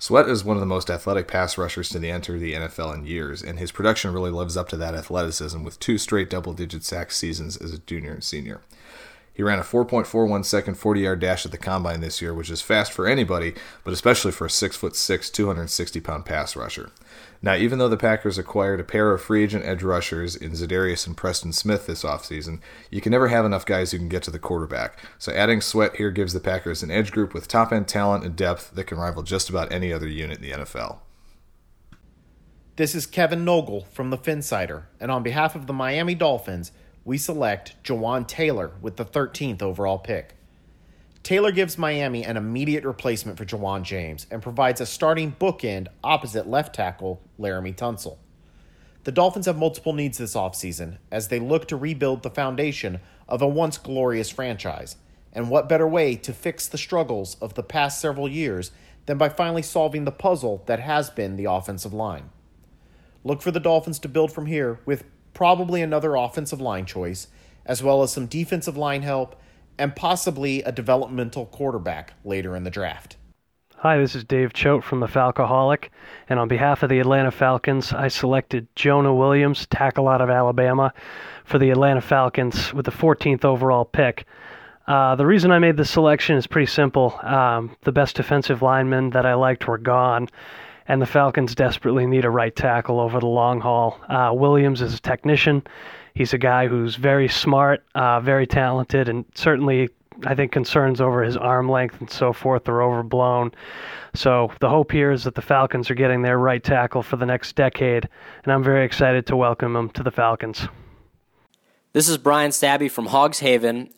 Sweat 0.00 0.28
is 0.28 0.44
one 0.44 0.56
of 0.56 0.60
the 0.60 0.66
most 0.66 0.90
athletic 0.90 1.26
pass 1.26 1.58
rushers 1.58 1.88
to 1.88 2.06
enter 2.06 2.38
the 2.38 2.52
NFL 2.52 2.94
in 2.94 3.04
years, 3.04 3.42
and 3.42 3.58
his 3.58 3.72
production 3.72 4.12
really 4.12 4.30
lives 4.30 4.56
up 4.56 4.68
to 4.68 4.76
that 4.76 4.94
athleticism 4.94 5.64
with 5.64 5.80
two 5.80 5.98
straight 5.98 6.30
double 6.30 6.52
digit 6.52 6.84
sack 6.84 7.10
seasons 7.10 7.56
as 7.56 7.72
a 7.72 7.78
junior 7.78 8.12
and 8.12 8.22
senior. 8.22 8.60
He 9.34 9.42
ran 9.42 9.58
a 9.58 9.62
4.41 9.62 10.44
second 10.44 10.76
40 10.76 11.00
yard 11.00 11.20
dash 11.20 11.44
at 11.44 11.50
the 11.50 11.58
combine 11.58 12.00
this 12.00 12.22
year, 12.22 12.32
which 12.32 12.48
is 12.48 12.62
fast 12.62 12.92
for 12.92 13.08
anybody, 13.08 13.54
but 13.82 13.92
especially 13.92 14.30
for 14.30 14.46
a 14.46 14.48
6'6, 14.48 15.32
260 15.32 16.00
pound 16.00 16.24
pass 16.24 16.54
rusher. 16.54 16.90
Now, 17.40 17.54
even 17.54 17.78
though 17.78 17.88
the 17.88 17.96
Packers 17.96 18.36
acquired 18.36 18.80
a 18.80 18.84
pair 18.84 19.12
of 19.12 19.22
free 19.22 19.44
agent 19.44 19.64
edge 19.64 19.82
rushers 19.82 20.34
in 20.34 20.52
Za'Darius 20.52 21.06
and 21.06 21.16
Preston 21.16 21.52
Smith 21.52 21.86
this 21.86 22.02
offseason, 22.02 22.60
you 22.90 23.00
can 23.00 23.12
never 23.12 23.28
have 23.28 23.44
enough 23.44 23.64
guys 23.64 23.92
who 23.92 23.98
can 23.98 24.08
get 24.08 24.24
to 24.24 24.30
the 24.32 24.40
quarterback. 24.40 24.98
So 25.18 25.32
adding 25.32 25.60
Sweat 25.60 25.96
here 25.96 26.10
gives 26.10 26.32
the 26.32 26.40
Packers 26.40 26.82
an 26.82 26.90
edge 26.90 27.12
group 27.12 27.34
with 27.34 27.46
top 27.46 27.72
end 27.72 27.86
talent 27.86 28.24
and 28.24 28.34
depth 28.34 28.72
that 28.74 28.84
can 28.84 28.98
rival 28.98 29.22
just 29.22 29.48
about 29.48 29.72
any 29.72 29.92
other 29.92 30.08
unit 30.08 30.38
in 30.38 30.42
the 30.42 30.64
NFL. 30.64 30.98
This 32.74 32.94
is 32.94 33.06
Kevin 33.06 33.44
Nogle 33.44 33.86
from 33.88 34.10
the 34.10 34.18
Phinsider, 34.18 34.84
and 35.00 35.10
on 35.10 35.22
behalf 35.22 35.54
of 35.54 35.66
the 35.66 35.72
Miami 35.72 36.14
Dolphins, 36.14 36.72
we 37.04 37.18
select 37.18 37.74
Jawaan 37.82 38.26
Taylor 38.26 38.72
with 38.80 38.96
the 38.96 39.04
13th 39.04 39.62
overall 39.62 39.98
pick. 39.98 40.37
Taylor 41.28 41.52
gives 41.52 41.76
Miami 41.76 42.24
an 42.24 42.38
immediate 42.38 42.84
replacement 42.84 43.36
for 43.36 43.44
Ja'Wuan 43.44 43.82
James 43.82 44.26
and 44.30 44.42
provides 44.42 44.80
a 44.80 44.86
starting 44.86 45.36
bookend 45.38 45.88
opposite 46.02 46.48
left 46.48 46.74
tackle 46.74 47.20
Laremy 47.38 47.76
Tunsil. 47.76 48.16
The 49.04 49.12
Dolphins 49.12 49.44
have 49.44 49.58
multiple 49.58 49.92
needs 49.92 50.16
this 50.16 50.34
offseason 50.34 50.96
as 51.10 51.28
they 51.28 51.38
look 51.38 51.68
to 51.68 51.76
rebuild 51.76 52.22
the 52.22 52.30
foundation 52.30 53.00
of 53.28 53.42
a 53.42 53.46
once 53.46 53.76
glorious 53.76 54.30
franchise. 54.30 54.96
And 55.34 55.50
what 55.50 55.68
better 55.68 55.86
way 55.86 56.16
to 56.16 56.32
fix 56.32 56.66
the 56.66 56.78
struggles 56.78 57.36
of 57.42 57.52
the 57.52 57.62
past 57.62 58.00
several 58.00 58.26
years 58.26 58.70
than 59.04 59.18
by 59.18 59.28
finally 59.28 59.60
solving 59.60 60.06
the 60.06 60.10
puzzle 60.10 60.62
that 60.64 60.80
has 60.80 61.10
been 61.10 61.36
the 61.36 61.44
offensive 61.44 61.92
line? 61.92 62.30
Look 63.22 63.42
for 63.42 63.50
the 63.50 63.60
Dolphins 63.60 63.98
to 63.98 64.08
build 64.08 64.32
from 64.32 64.46
here 64.46 64.80
with 64.86 65.04
probably 65.34 65.82
another 65.82 66.14
offensive 66.14 66.62
line 66.62 66.86
choice, 66.86 67.28
as 67.66 67.82
well 67.82 68.02
as 68.02 68.12
some 68.12 68.24
defensive 68.24 68.78
line 68.78 69.02
help 69.02 69.38
and 69.78 69.94
possibly 69.94 70.62
a 70.62 70.72
developmental 70.72 71.46
quarterback 71.46 72.14
later 72.24 72.56
in 72.56 72.64
the 72.64 72.70
draft. 72.70 73.16
Hi, 73.76 73.96
this 73.96 74.16
is 74.16 74.24
Dave 74.24 74.52
Choate 74.52 74.82
from 74.82 74.98
the 74.98 75.06
Falcoholic, 75.06 75.90
and 76.28 76.40
on 76.40 76.48
behalf 76.48 76.82
of 76.82 76.90
the 76.90 76.98
Atlanta 76.98 77.30
Falcons, 77.30 77.92
I 77.92 78.08
selected 78.08 78.66
Jonah 78.74 79.14
Williams, 79.14 79.68
tackle 79.68 80.08
out 80.08 80.20
of 80.20 80.30
Alabama, 80.30 80.92
for 81.44 81.60
the 81.60 81.70
Atlanta 81.70 82.00
Falcons 82.00 82.74
with 82.74 82.86
the 82.86 82.90
14th 82.90 83.44
overall 83.44 83.84
pick. 83.84 84.26
Uh, 84.88 85.14
the 85.14 85.26
reason 85.26 85.52
I 85.52 85.60
made 85.60 85.76
this 85.76 85.90
selection 85.90 86.36
is 86.36 86.48
pretty 86.48 86.66
simple. 86.66 87.20
Um, 87.22 87.76
the 87.82 87.92
best 87.92 88.16
defensive 88.16 88.62
linemen 88.62 89.10
that 89.10 89.24
I 89.24 89.34
liked 89.34 89.68
were 89.68 89.78
gone, 89.78 90.28
and 90.88 91.00
the 91.00 91.06
Falcons 91.06 91.54
desperately 91.54 92.04
need 92.04 92.24
a 92.24 92.30
right 92.30 92.56
tackle 92.56 92.98
over 92.98 93.20
the 93.20 93.26
long 93.26 93.60
haul. 93.60 94.00
Uh, 94.08 94.32
Williams 94.34 94.82
is 94.82 94.94
a 94.94 95.00
technician. 95.00 95.62
He's 96.14 96.32
a 96.32 96.38
guy 96.38 96.66
who's 96.66 96.96
very 96.96 97.28
smart, 97.28 97.84
uh, 97.94 98.20
very 98.20 98.46
talented, 98.46 99.08
and 99.08 99.24
certainly 99.34 99.88
I 100.26 100.34
think 100.34 100.50
concerns 100.50 101.00
over 101.00 101.22
his 101.22 101.36
arm 101.36 101.68
length 101.68 102.00
and 102.00 102.10
so 102.10 102.32
forth 102.32 102.68
are 102.68 102.82
overblown. 102.82 103.52
So 104.14 104.50
the 104.60 104.68
hope 104.68 104.90
here 104.90 105.12
is 105.12 105.24
that 105.24 105.34
the 105.34 105.42
Falcons 105.42 105.90
are 105.90 105.94
getting 105.94 106.22
their 106.22 106.38
right 106.38 106.62
tackle 106.62 107.02
for 107.02 107.16
the 107.16 107.26
next 107.26 107.54
decade, 107.54 108.08
and 108.42 108.52
I'm 108.52 108.64
very 108.64 108.84
excited 108.84 109.26
to 109.26 109.36
welcome 109.36 109.76
him 109.76 109.90
to 109.90 110.02
the 110.02 110.10
Falcons. 110.10 110.66
This 111.92 112.08
is 112.08 112.18
Brian 112.18 112.50
Stabby 112.50 112.90
from 112.90 113.06
Hogs 113.06 113.40
Haven, 113.40 113.90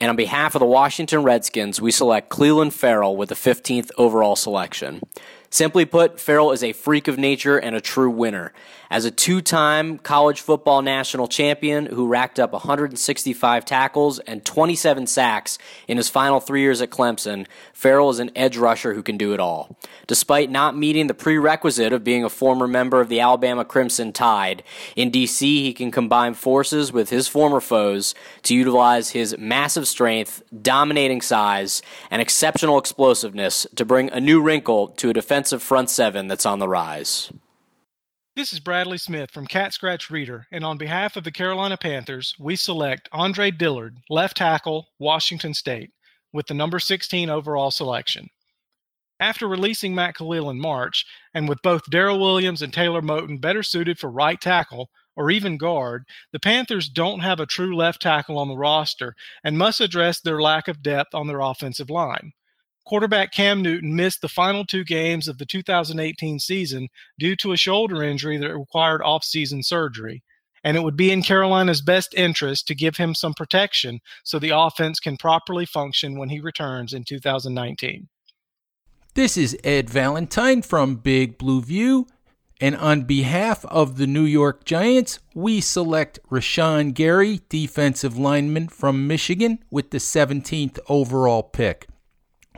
and 0.00 0.10
on 0.10 0.16
behalf 0.16 0.54
of 0.54 0.60
the 0.60 0.66
Washington 0.66 1.22
Redskins, 1.22 1.80
we 1.80 1.90
select 1.90 2.28
Clelin 2.28 2.72
Ferrell 2.72 3.16
with 3.16 3.28
the 3.28 3.34
15th 3.34 3.90
overall 3.96 4.36
selection. 4.36 5.00
Simply 5.50 5.84
put, 5.84 6.20
Ferrell 6.20 6.52
is 6.52 6.62
a 6.62 6.72
freak 6.72 7.08
of 7.08 7.18
nature 7.18 7.56
and 7.56 7.74
a 7.74 7.80
true 7.80 8.10
winner. 8.10 8.52
As 8.90 9.04
a 9.04 9.10
two 9.10 9.42
time 9.42 9.98
college 9.98 10.40
football 10.40 10.80
national 10.80 11.28
champion 11.28 11.84
who 11.86 12.08
racked 12.08 12.40
up 12.40 12.52
165 12.52 13.66
tackles 13.66 14.18
and 14.20 14.42
27 14.46 15.06
sacks 15.06 15.58
in 15.86 15.98
his 15.98 16.08
final 16.08 16.40
three 16.40 16.62
years 16.62 16.80
at 16.80 16.88
Clemson, 16.88 17.46
Ferrell 17.74 18.08
is 18.08 18.18
an 18.18 18.30
edge 18.34 18.56
rusher 18.56 18.94
who 18.94 19.02
can 19.02 19.18
do 19.18 19.34
it 19.34 19.40
all. 19.40 19.76
Despite 20.06 20.50
not 20.50 20.74
meeting 20.74 21.06
the 21.06 21.12
prerequisite 21.12 21.92
of 21.92 22.02
being 22.02 22.24
a 22.24 22.30
former 22.30 22.66
member 22.66 23.02
of 23.02 23.10
the 23.10 23.20
Alabama 23.20 23.62
Crimson 23.62 24.10
Tide, 24.10 24.62
in 24.96 25.10
DC 25.10 25.40
he 25.40 25.74
can 25.74 25.90
combine 25.90 26.32
forces 26.32 26.90
with 26.90 27.10
his 27.10 27.28
former 27.28 27.60
foes 27.60 28.14
to 28.44 28.54
utilize 28.54 29.10
his 29.10 29.36
massive 29.36 29.86
strength, 29.86 30.42
dominating 30.62 31.20
size, 31.20 31.82
and 32.10 32.22
exceptional 32.22 32.78
explosiveness 32.78 33.66
to 33.76 33.84
bring 33.84 34.08
a 34.10 34.20
new 34.20 34.40
wrinkle 34.40 34.88
to 34.88 35.10
a 35.10 35.14
defensive 35.14 35.62
front 35.62 35.90
seven 35.90 36.26
that's 36.26 36.46
on 36.46 36.58
the 36.58 36.68
rise. 36.68 37.30
This 38.38 38.52
is 38.52 38.60
Bradley 38.60 38.98
Smith 38.98 39.32
from 39.32 39.48
Cat 39.48 39.74
Scratch 39.74 40.10
Reader, 40.10 40.46
and 40.52 40.64
on 40.64 40.78
behalf 40.78 41.16
of 41.16 41.24
the 41.24 41.32
Carolina 41.32 41.76
Panthers, 41.76 42.36
we 42.38 42.54
select 42.54 43.08
Andre 43.10 43.50
Dillard, 43.50 43.98
left 44.08 44.36
tackle, 44.36 44.90
Washington 45.00 45.52
State, 45.52 45.90
with 46.32 46.46
the 46.46 46.54
number 46.54 46.78
16 46.78 47.30
overall 47.30 47.72
selection. 47.72 48.28
After 49.18 49.48
releasing 49.48 49.92
Matt 49.92 50.14
Kalil 50.14 50.50
in 50.50 50.60
March, 50.60 51.04
and 51.34 51.48
with 51.48 51.60
both 51.62 51.90
Daryl 51.90 52.20
Williams 52.20 52.62
and 52.62 52.72
Taylor 52.72 53.02
Moton 53.02 53.40
better 53.40 53.64
suited 53.64 53.98
for 53.98 54.08
right 54.08 54.40
tackle 54.40 54.88
or 55.16 55.32
even 55.32 55.58
guard, 55.58 56.04
the 56.30 56.38
Panthers 56.38 56.88
don't 56.88 57.18
have 57.18 57.40
a 57.40 57.44
true 57.44 57.74
left 57.74 58.00
tackle 58.00 58.38
on 58.38 58.46
the 58.46 58.56
roster 58.56 59.16
and 59.42 59.58
must 59.58 59.80
address 59.80 60.20
their 60.20 60.40
lack 60.40 60.68
of 60.68 60.80
depth 60.80 61.12
on 61.12 61.26
their 61.26 61.40
offensive 61.40 61.90
line. 61.90 62.32
Quarterback 62.88 63.32
Cam 63.32 63.60
Newton 63.60 63.94
missed 63.94 64.22
the 64.22 64.30
final 64.30 64.64
two 64.64 64.82
games 64.82 65.28
of 65.28 65.36
the 65.36 65.44
2018 65.44 66.38
season 66.38 66.88
due 67.18 67.36
to 67.36 67.52
a 67.52 67.56
shoulder 67.58 68.02
injury 68.02 68.38
that 68.38 68.56
required 68.56 69.02
off-season 69.02 69.62
surgery. 69.62 70.22
And 70.64 70.74
it 70.74 70.82
would 70.82 70.96
be 70.96 71.10
in 71.10 71.20
Carolina's 71.20 71.82
best 71.82 72.14
interest 72.14 72.66
to 72.66 72.74
give 72.74 72.96
him 72.96 73.14
some 73.14 73.34
protection 73.34 74.00
so 74.24 74.38
the 74.38 74.56
offense 74.56 75.00
can 75.00 75.18
properly 75.18 75.66
function 75.66 76.18
when 76.18 76.30
he 76.30 76.40
returns 76.40 76.94
in 76.94 77.04
2019. 77.04 78.08
This 79.12 79.36
is 79.36 79.58
Ed 79.62 79.90
Valentine 79.90 80.62
from 80.62 80.96
Big 80.96 81.36
Blue 81.36 81.60
View. 81.60 82.06
And 82.58 82.74
on 82.74 83.02
behalf 83.02 83.66
of 83.66 83.98
the 83.98 84.06
New 84.06 84.24
York 84.24 84.64
Giants, 84.64 85.18
we 85.34 85.60
select 85.60 86.20
Rashan 86.30 86.94
Gary, 86.94 87.42
defensive 87.50 88.16
lineman 88.16 88.68
from 88.68 89.06
Michigan, 89.06 89.58
with 89.70 89.90
the 89.90 89.98
17th 89.98 90.78
overall 90.88 91.42
pick. 91.42 91.86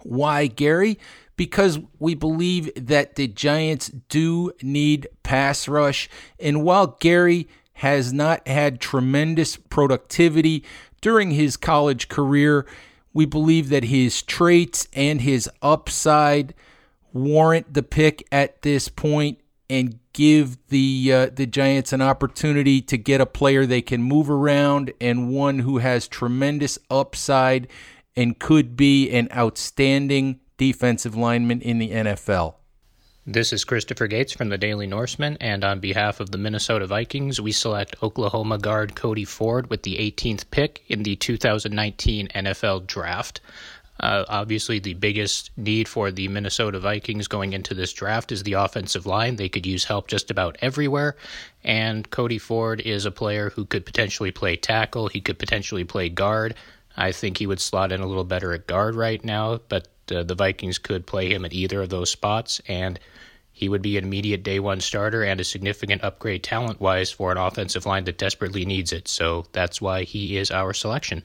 Why, 0.03 0.47
Gary? 0.47 0.99
Because 1.37 1.79
we 1.99 2.15
believe 2.15 2.71
that 2.77 3.15
the 3.15 3.29
Giants 3.29 3.91
do 4.09 4.53
need 4.63 5.09
pass 5.23 5.69
rush. 5.69 6.09
And 6.39 6.63
while 6.63 6.99
Gary 7.01 7.49
has 7.75 8.13
not 8.13 8.47
had 8.47 8.81
tremendous 8.81 9.57
productivity 9.57 10.65
during 11.01 11.31
his 11.31 11.57
college 11.57 12.09
career, 12.09 12.67
we 13.15 13.25
believe 13.25 13.71
that 13.71 13.85
his 13.85 14.23
traits 14.23 14.87
and 14.93 15.23
his 15.23 15.49
upside 15.63 16.55
warrant 17.13 17.73
the 17.73 17.83
pick 17.83 18.27
at 18.31 18.63
this 18.63 18.89
point 18.89 19.39
and 19.69 19.99
give 20.13 20.59
the 20.69 21.13
uh, 21.13 21.27
the 21.33 21.47
Giants 21.47 21.93
an 21.93 22.03
opportunity 22.03 22.83
to 22.83 22.99
get 22.99 23.21
a 23.21 23.27
player 23.27 23.65
they 23.65 23.83
can 23.83 24.03
move 24.03 24.29
around 24.29 24.93
and 25.01 25.31
one 25.31 25.61
who 25.61 25.79
has 25.79 26.09
tremendous 26.09 26.79
upside 26.91 27.69
and 28.21 28.39
could 28.39 28.77
be 28.77 29.09
an 29.11 29.27
outstanding 29.35 30.39
defensive 30.59 31.17
lineman 31.17 31.63
in 31.63 31.79
the 31.79 31.89
NFL. 31.89 32.57
This 33.27 33.51
is 33.51 33.65
Christopher 33.65 34.09
Gates 34.09 34.35
from 34.35 34.51
the 34.51 34.59
Daily 34.59 34.87
Norseman, 34.87 35.39
and 35.41 35.65
on 35.65 35.81
behalf 35.81 36.21
of 36.21 36.31
the 36.31 36.37
Minnesota 36.37 36.87
Vikings, 36.87 37.41
we 37.41 37.51
select 37.51 37.97
Oklahoma 38.03 38.59
guard 38.59 38.95
Cody 38.95 39.25
Ford 39.25 39.71
with 39.71 39.85
the 39.85 39.97
18th 39.97 40.51
pick 40.51 40.85
in 40.89 41.03
the 41.03 41.17
2019 41.17 42.29
NFL 42.29 42.87
Draft. 42.87 43.41
Uh, 44.01 44.27
obviously, 44.29 44.79
the 44.79 44.95
biggest 44.95 45.51
need 45.57 45.89
for 45.89 46.11
the 46.11 46.29
Minnesota 46.29 46.79
Vikings 46.79 47.27
going 47.27 47.55
into 47.55 47.73
this 47.73 47.93
draft 47.95 48.33
is 48.33 48.43
the 48.43 48.53
offensive 48.53 49.07
line. 49.07 49.37
They 49.37 49.49
could 49.49 49.65
use 49.65 49.85
help 49.85 50.09
just 50.09 50.31
about 50.31 50.59
everywhere, 50.61 51.17
and 51.65 52.11
Cody 52.11 52.39
Ford 52.39 52.83
is 52.83 53.07
a 53.07 53.11
player 53.11 53.49
who 53.49 53.65
could 53.65 53.87
potentially 53.87 54.31
play 54.31 54.57
tackle. 54.57 55.09
He 55.09 55.23
could 55.23 55.39
potentially 55.39 55.85
play 55.85 56.11
guard. 56.11 56.55
I 57.01 57.13
think 57.13 57.39
he 57.39 57.47
would 57.47 57.61
slot 57.61 57.93
in 57.93 58.03
a 58.03 58.07
little 58.07 58.25
better 58.25 58.53
at 58.53 58.67
guard 58.67 58.95
right 58.95 59.25
now, 59.25 59.59
but 59.69 59.89
uh, 60.15 60.23
the 60.23 60.35
Vikings 60.35 60.79
could 60.79 61.07
play 61.07 61.33
him 61.33 61.47
at 61.47 61.55
either 61.55 61.81
of 61.81 61.89
those 61.89 62.11
spots, 62.11 62.61
and 62.69 63.01
he 63.53 63.71
would 63.71 63.81
be 63.81 63.97
an 63.97 64.05
immediate 64.05 64.43
day 64.43 64.61
one 64.61 64.81
starter 64.81 65.23
and 65.23 65.41
a 65.41 65.45
significant 65.45 66.05
upgrade 66.05 66.43
talent 66.43 66.79
wise 66.79 67.11
for 67.11 67.33
an 67.33 67.39
offensive 67.39 67.87
line 67.87 68.05
that 68.05 68.19
desperately 68.19 68.67
needs 68.67 68.93
it. 68.93 69.09
So 69.09 69.47
that's 69.53 69.81
why 69.81 70.03
he 70.03 70.37
is 70.37 70.51
our 70.51 70.75
selection. 70.75 71.23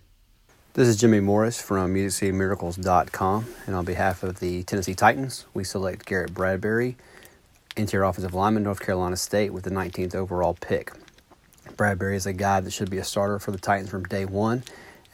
This 0.76 0.88
is 0.88 0.96
Jimmy 0.96 1.20
Morris 1.20 1.62
from 1.62 1.94
MusicCityMiracles.com, 1.94 3.46
and 3.68 3.76
on 3.76 3.84
behalf 3.84 4.24
of 4.24 4.40
the 4.40 4.64
Tennessee 4.64 4.96
Titans, 4.96 5.46
we 5.54 5.66
select 5.66 6.06
Garrett 6.06 6.34
Bradbury, 6.34 6.96
interior 7.76 8.06
offensive 8.06 8.34
lineman, 8.34 8.64
North 8.64 8.80
Carolina 8.80 9.18
State, 9.18 9.52
with 9.52 9.66
the 9.66 9.72
19th 9.72 10.16
overall 10.16 10.54
pick. 10.54 10.94
Bradbury 11.76 12.16
is 12.16 12.26
a 12.26 12.34
guy 12.34 12.62
that 12.62 12.72
should 12.72 12.90
be 12.90 12.98
a 12.98 13.04
starter 13.04 13.40
for 13.40 13.52
the 13.52 13.58
Titans 13.58 13.90
from 13.90 14.04
day 14.04 14.24
one 14.24 14.64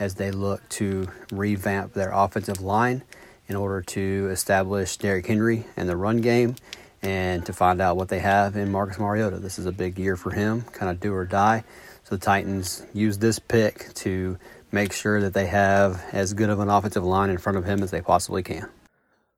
as 0.02 0.16
they 0.16 0.32
look 0.32 0.68
to 0.68 1.08
revamp 1.32 1.94
their 1.94 2.12
offensive 2.12 2.60
line 2.60 3.04
in 3.48 3.56
order 3.56 3.84
to 3.84 4.28
establish 4.32 4.98
Derrick 4.98 5.28
Henry 5.28 5.64
and 5.78 5.88
the 5.88 5.96
run 5.96 6.22
game 6.22 6.56
and 7.04 7.46
to 7.46 7.54
find 7.54 7.80
out 7.80 7.98
what 7.98 8.10
they 8.10 8.18
have 8.18 8.56
in 8.56 8.72
Marcus 8.72 8.98
Mariota. 8.98 9.38
This 9.38 9.60
is 9.60 9.68
a 9.68 9.72
big 9.72 10.00
year 10.00 10.18
for 10.18 10.32
him, 10.32 10.64
kind 10.74 10.90
of 10.90 11.00
do 11.00 11.14
or 11.14 11.26
die. 11.26 11.64
So 12.04 12.16
the 12.16 12.26
Titans 12.26 12.84
use 12.94 13.20
this 13.20 13.38
pick 13.38 13.94
to 13.94 14.40
make 14.72 14.92
sure 14.92 15.22
that 15.22 15.36
they 15.36 15.46
have 15.46 16.04
as 16.12 16.34
good 16.34 16.50
of 16.50 16.60
an 16.60 16.70
offensive 16.70 17.04
line 17.04 17.30
in 17.30 17.38
front 17.38 17.60
of 17.60 17.66
him 17.66 17.84
as 17.84 17.92
they 17.92 18.02
possibly 18.02 18.42
can. 18.42 18.68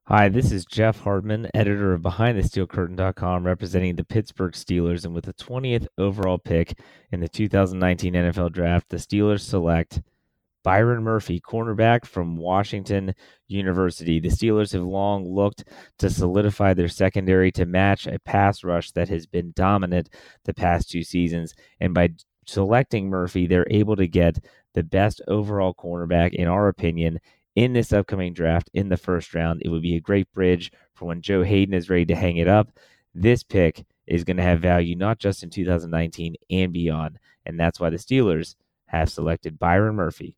Hi, 0.07 0.29
this 0.29 0.49
is 0.53 0.63
Jeff 0.63 0.99
Hartman, 1.01 1.49
editor 1.53 1.93
of 1.93 2.01
BehindTheSteelCurtain.com, 2.03 3.45
representing 3.45 3.97
the 3.97 4.05
Pittsburgh 4.05 4.53
Steelers. 4.53 5.03
And 5.03 5.13
with 5.13 5.25
the 5.25 5.33
20th 5.33 5.87
overall 5.97 6.37
pick 6.37 6.77
in 7.11 7.19
the 7.19 7.27
2019 7.27 8.13
NFL 8.13 8.53
Draft, 8.53 8.89
the 8.89 8.97
Steelers 8.97 9.41
select 9.41 10.01
Byron 10.63 11.03
Murphy, 11.03 11.41
cornerback 11.41 12.05
from 12.05 12.37
Washington 12.37 13.13
University. 13.47 14.19
The 14.19 14.29
Steelers 14.29 14.71
have 14.71 14.83
long 14.83 15.27
looked 15.27 15.65
to 15.99 16.09
solidify 16.09 16.73
their 16.73 16.87
secondary 16.87 17.51
to 17.51 17.65
match 17.65 18.07
a 18.07 18.17
pass 18.19 18.63
rush 18.63 18.91
that 18.91 19.09
has 19.09 19.27
been 19.27 19.51
dominant 19.55 20.09
the 20.45 20.53
past 20.53 20.89
two 20.89 21.03
seasons. 21.03 21.53
And 21.81 21.93
by 21.93 22.13
selecting 22.47 23.09
Murphy, 23.09 23.45
they're 23.45 23.67
able 23.69 23.97
to 23.97 24.07
get 24.07 24.43
the 24.73 24.83
best 24.83 25.21
overall 25.27 25.73
cornerback, 25.73 26.33
in 26.33 26.47
our 26.47 26.69
opinion, 26.69 27.19
in 27.55 27.73
this 27.73 27.91
upcoming 27.91 28.33
draft 28.33 28.69
in 28.73 28.87
the 28.87 28.97
first 28.97 29.35
round. 29.35 29.61
It 29.63 29.69
would 29.69 29.83
be 29.83 29.97
a 29.97 30.01
great 30.01 30.31
bridge 30.31 30.71
for 30.95 31.05
when 31.05 31.21
Joe 31.21 31.43
Haden 31.43 31.73
is 31.73 31.89
ready 31.89 32.05
to 32.05 32.15
hang 32.15 32.37
it 32.37 32.47
up. 32.47 32.69
This 33.13 33.43
pick 33.43 33.85
is 34.07 34.23
going 34.23 34.37
to 34.37 34.43
have 34.43 34.61
value 34.61 34.95
not 34.95 35.19
just 35.19 35.43
in 35.43 35.49
2019 35.49 36.35
and 36.49 36.73
beyond. 36.73 37.19
And 37.45 37.59
that's 37.59 37.79
why 37.79 37.89
the 37.89 37.97
Steelers 37.97 38.55
have 38.87 39.11
selected 39.11 39.59
Byron 39.59 39.95
Murphy 39.95 40.37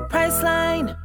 Priceline. 0.11 0.97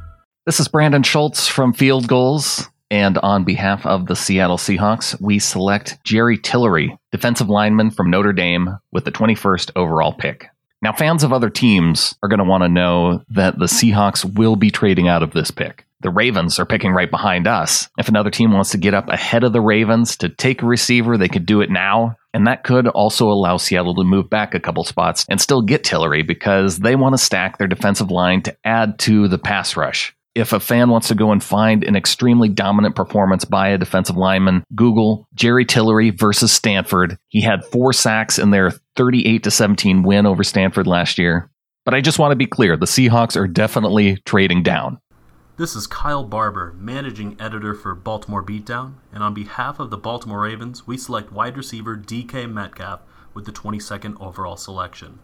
This 0.45 0.59
is 0.59 0.67
Brandon 0.67 1.01
Schultz 1.01 1.47
from 1.47 1.71
Field 1.71 2.09
Gulls. 2.09 2.67
And 2.91 3.17
on 3.19 3.45
behalf 3.45 3.85
of 3.85 4.07
the 4.07 4.17
Seattle 4.17 4.57
Seahawks, 4.57 5.19
we 5.21 5.39
select 5.39 6.03
Jerry 6.03 6.37
Tillery, 6.37 6.97
defensive 7.13 7.49
lineman 7.49 7.91
from 7.91 8.09
Notre 8.09 8.33
Dame, 8.33 8.79
with 8.91 9.05
the 9.05 9.11
21st 9.13 9.71
overall 9.77 10.11
pick. 10.11 10.49
Now, 10.81 10.91
fans 10.91 11.23
of 11.23 11.31
other 11.31 11.49
teams 11.49 12.15
are 12.21 12.27
going 12.27 12.39
to 12.39 12.43
want 12.43 12.63
to 12.63 12.69
know 12.69 13.23
that 13.29 13.57
the 13.57 13.65
Seahawks 13.65 14.25
will 14.37 14.57
be 14.57 14.71
trading 14.71 15.07
out 15.07 15.23
of 15.23 15.31
this 15.31 15.51
pick. 15.51 15.85
The 16.01 16.09
Ravens 16.09 16.59
are 16.59 16.65
picking 16.65 16.91
right 16.91 17.09
behind 17.09 17.47
us. 17.47 17.87
If 17.97 18.09
another 18.09 18.29
team 18.29 18.51
wants 18.51 18.71
to 18.71 18.77
get 18.77 18.93
up 18.93 19.07
ahead 19.07 19.45
of 19.45 19.53
the 19.53 19.61
Ravens 19.61 20.17
to 20.17 20.27
take 20.27 20.61
a 20.61 20.67
receiver, 20.67 21.17
they 21.17 21.29
could 21.29 21.45
do 21.45 21.61
it 21.61 21.71
now. 21.71 22.16
And 22.33 22.45
that 22.45 22.63
could 22.63 22.87
also 22.87 23.29
allow 23.29 23.57
Seattle 23.57 23.95
to 23.95 24.03
move 24.03 24.29
back 24.29 24.53
a 24.53 24.59
couple 24.59 24.83
spots 24.83 25.25
and 25.29 25.41
still 25.41 25.61
get 25.61 25.83
Tillery 25.83 26.23
because 26.23 26.79
they 26.79 26.95
want 26.95 27.13
to 27.13 27.17
stack 27.17 27.57
their 27.57 27.67
defensive 27.67 28.11
line 28.11 28.41
to 28.43 28.55
add 28.63 28.99
to 28.99 29.27
the 29.27 29.39
pass 29.39 29.75
rush 29.75 30.13
if 30.37 30.53
a 30.53 30.59
fan 30.59 30.89
wants 30.89 31.07
to 31.07 31.15
go 31.15 31.31
and 31.31 31.43
find 31.43 31.83
an 31.83 31.95
extremely 31.95 32.47
dominant 32.47 32.95
performance 32.95 33.43
by 33.43 33.69
a 33.69 33.77
defensive 33.77 34.17
lineman, 34.17 34.63
Google 34.75 35.27
Jerry 35.33 35.65
Tillery 35.65 36.11
versus 36.11 36.51
Stanford. 36.51 37.17
He 37.29 37.41
had 37.41 37.65
four 37.65 37.91
sacks 37.91 38.37
in 38.37 38.51
their 38.51 38.71
38 38.95 39.43
to 39.43 39.51
17 39.51 40.03
win 40.03 40.27
over 40.27 40.43
Stanford 40.43 40.85
last 40.85 41.17
year. 41.17 41.49
But 41.85 41.95
I 41.95 42.01
just 42.01 42.19
want 42.19 42.33
to 42.33 42.35
be 42.35 42.45
clear 42.45 42.77
the 42.77 42.85
Seahawks 42.85 43.35
are 43.35 43.47
definitely 43.47 44.17
trading 44.25 44.61
down. 44.61 44.99
This 45.57 45.75
is 45.75 45.87
Kyle 45.87 46.23
Barber, 46.23 46.75
managing 46.77 47.35
editor 47.41 47.73
for 47.73 47.95
Baltimore 47.95 48.43
Beatdown, 48.43 48.97
and 49.11 49.23
on 49.23 49.33
behalf 49.33 49.79
of 49.79 49.89
the 49.89 49.97
Baltimore 49.97 50.41
Ravens, 50.41 50.85
we 50.85 50.99
select 50.99 51.31
wide 51.31 51.57
receiver 51.57 51.97
DK 51.97 52.47
Metcalf 52.47 52.99
with 53.33 53.45
the 53.45 53.51
22nd 53.51 54.21
overall 54.21 54.55
selection. 54.55 55.17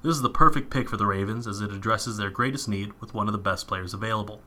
This 0.00 0.16
is 0.16 0.22
the 0.22 0.30
perfect 0.30 0.70
pick 0.70 0.88
for 0.88 0.96
the 0.96 1.04
Ravens 1.04 1.46
as 1.46 1.60
it 1.60 1.70
addresses 1.70 2.16
their 2.16 2.30
greatest 2.30 2.66
need 2.66 2.98
with 2.98 3.12
one 3.12 3.28
of 3.28 3.32
the 3.32 3.38
best 3.38 3.68
players 3.68 3.92
available. 3.92 4.40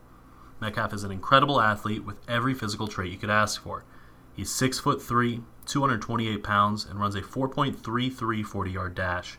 Metcalf 0.60 0.91
is 0.91 1.04
an 1.04 1.12
incredible 1.12 1.62
athlete 1.62 2.04
with 2.04 2.17
every 2.28 2.56
physical 2.56 2.88
trait 2.88 3.12
you 3.12 3.19
could 3.19 3.30
ask 3.30 3.62
for. 3.62 3.86
He's 4.34 4.50
6 4.50 4.80
foot 4.80 5.04
3, 5.04 5.41
228 5.67 6.43
pounds, 6.43 6.84
and 6.84 7.00
runs 7.00 7.13
a 7.13 7.22
4.33 7.22 8.43
40 8.43 8.72
yard 8.72 8.96
dash. 8.96 9.38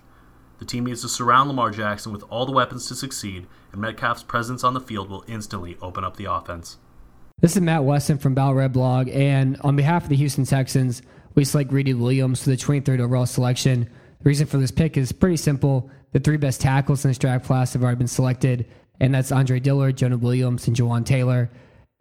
The 0.62 0.66
team 0.66 0.86
needs 0.86 1.02
to 1.02 1.08
surround 1.08 1.48
Lamar 1.48 1.72
Jackson 1.72 2.12
with 2.12 2.22
all 2.30 2.46
the 2.46 2.52
weapons 2.52 2.86
to 2.86 2.94
succeed, 2.94 3.48
and 3.72 3.80
Metcalf's 3.80 4.22
presence 4.22 4.62
on 4.62 4.74
the 4.74 4.80
field 4.80 5.10
will 5.10 5.24
instantly 5.26 5.76
open 5.82 6.04
up 6.04 6.16
the 6.16 6.26
offense. 6.26 6.76
This 7.40 7.56
is 7.56 7.62
Matt 7.62 7.82
Weston 7.82 8.16
from 8.16 8.34
Battle 8.34 8.54
Red 8.54 8.72
Blog, 8.72 9.08
and 9.08 9.60
on 9.62 9.74
behalf 9.74 10.04
of 10.04 10.08
the 10.08 10.14
Houston 10.14 10.44
Texans, 10.44 11.02
we 11.34 11.44
select 11.44 11.70
Greedy 11.70 11.94
Williams 11.94 12.44
for 12.44 12.50
the 12.50 12.56
23rd 12.56 13.00
overall 13.00 13.26
selection. 13.26 13.90
The 14.20 14.28
reason 14.28 14.46
for 14.46 14.58
this 14.58 14.70
pick 14.70 14.96
is 14.96 15.10
pretty 15.10 15.36
simple. 15.36 15.90
The 16.12 16.20
three 16.20 16.36
best 16.36 16.60
tackles 16.60 17.04
in 17.04 17.10
this 17.10 17.18
draft 17.18 17.44
class 17.44 17.72
have 17.72 17.82
already 17.82 17.98
been 17.98 18.06
selected, 18.06 18.64
and 19.00 19.12
that's 19.12 19.32
Andre 19.32 19.58
Dillard, 19.58 19.96
Jonah 19.96 20.16
Williams, 20.16 20.68
and 20.68 20.76
Jawaan 20.76 21.04
Taylor. 21.04 21.50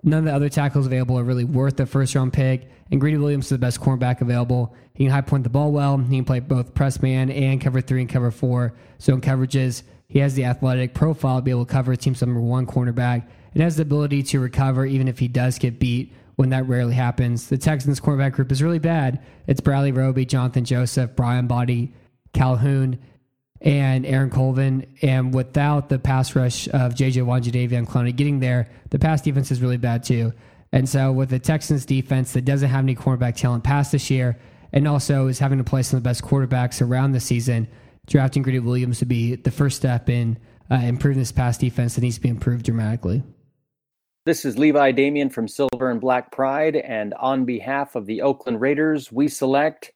None 0.03 0.19
of 0.19 0.25
the 0.25 0.33
other 0.33 0.49
tackles 0.49 0.85
available 0.85 1.17
are 1.19 1.23
really 1.23 1.43
worth 1.43 1.77
the 1.77 1.85
first 1.85 2.15
round 2.15 2.33
pick, 2.33 2.69
and 2.89 2.99
Greedy 2.99 3.17
Williams 3.17 3.45
is 3.45 3.49
the 3.49 3.57
best 3.57 3.79
cornerback 3.79 4.21
available. 4.21 4.75
He 4.93 5.05
can 5.05 5.11
high 5.11 5.21
point 5.21 5.43
the 5.43 5.49
ball 5.49 5.71
well. 5.71 5.97
He 5.97 6.15
can 6.15 6.25
play 6.25 6.39
both 6.39 6.73
press 6.73 7.01
man 7.01 7.29
and 7.29 7.61
cover 7.61 7.81
three 7.81 8.01
and 8.01 8.09
cover 8.09 8.31
four. 8.31 8.73
So 8.97 9.13
in 9.13 9.21
coverages, 9.21 9.83
he 10.07 10.19
has 10.19 10.33
the 10.33 10.45
athletic 10.45 10.93
profile 10.93 11.37
to 11.37 11.41
be 11.41 11.51
able 11.51 11.65
to 11.65 11.71
cover 11.71 11.95
team's 11.95 12.21
number 12.21 12.41
one 12.41 12.65
cornerback 12.65 13.25
and 13.53 13.63
has 13.63 13.77
the 13.77 13.83
ability 13.83 14.23
to 14.23 14.39
recover 14.39 14.85
even 14.85 15.07
if 15.07 15.19
he 15.19 15.27
does 15.27 15.57
get 15.57 15.79
beat 15.79 16.13
when 16.35 16.49
that 16.49 16.67
rarely 16.67 16.93
happens. 16.93 17.47
The 17.47 17.57
Texans 17.57 17.99
cornerback 17.99 18.33
group 18.33 18.51
is 18.51 18.63
really 18.63 18.79
bad. 18.79 19.23
It's 19.47 19.61
Bradley 19.61 19.91
Roby, 19.91 20.25
Jonathan 20.25 20.65
Joseph, 20.65 21.15
Brian 21.15 21.47
Body, 21.47 21.93
Calhoun, 22.33 22.99
and 23.62 24.06
Aaron 24.06 24.30
Colvin. 24.30 24.86
And 25.02 25.34
without 25.34 25.89
the 25.89 26.00
pass 26.00 26.36
rush 26.36 26.67
of 26.67 26.95
JJ 26.95 27.26
Watt, 27.26 27.45
and 27.45 27.88
Clowney 27.88 28.15
getting 28.15 28.39
there, 28.39 28.69
the 28.89 29.00
pass 29.00 29.21
defense 29.21 29.52
is 29.52 29.62
really 29.62 29.78
bad 29.78 30.04
too. 30.04 30.34
And 30.71 30.88
so 30.88 31.12
with 31.12 31.30
the 31.30 31.39
Texans 31.39 31.86
defense 31.86 32.34
that 32.34 32.45
doesn't 32.45 32.69
have 32.69 32.84
any 32.84 32.95
cornerback 32.95 33.36
talent 33.36 33.63
past 33.63 33.91
this 33.91 34.10
year, 34.10 34.39
and 34.74 34.88
also 34.88 35.28
is 35.28 35.39
having 35.39 35.58
to 35.58 35.63
play 35.63 35.84
some 35.84 35.97
of 35.97 36.04
the 36.04 36.10
best 36.10 36.24
quarterbacks 36.24 36.82
around 36.82 37.12
the 37.12 37.19
season, 37.19 37.67
drafting 38.08 38.41
Greedy 38.41 38.60
Williams 38.60 39.00
to 39.00 39.06
be 39.06 39.36
the 39.36 39.52
first 39.52 39.78
step 39.78 40.10
in 40.10 40.38
uh, 40.71 40.76
improving 40.76 41.19
this 41.19 41.32
pass 41.32 41.58
defense 41.58 41.95
that 41.95 42.02
needs 42.02 42.15
to 42.15 42.21
be 42.21 42.30
improved 42.30 42.65
dramatically. 42.65 43.21
This 44.26 44.45
is 44.45 44.58
Levi 44.58 44.91
Damian 44.91 45.30
from 45.30 45.47
Silver 45.47 45.89
and 45.89 46.00
Black 46.00 46.32
Pride, 46.32 46.76
and 46.76 47.13
on 47.15 47.43
behalf 47.43 47.95
of 47.95 48.06
the 48.06 48.21
Oakland 48.21 48.62
Raiders, 48.62 49.12
we 49.12 49.28
select 49.28 49.91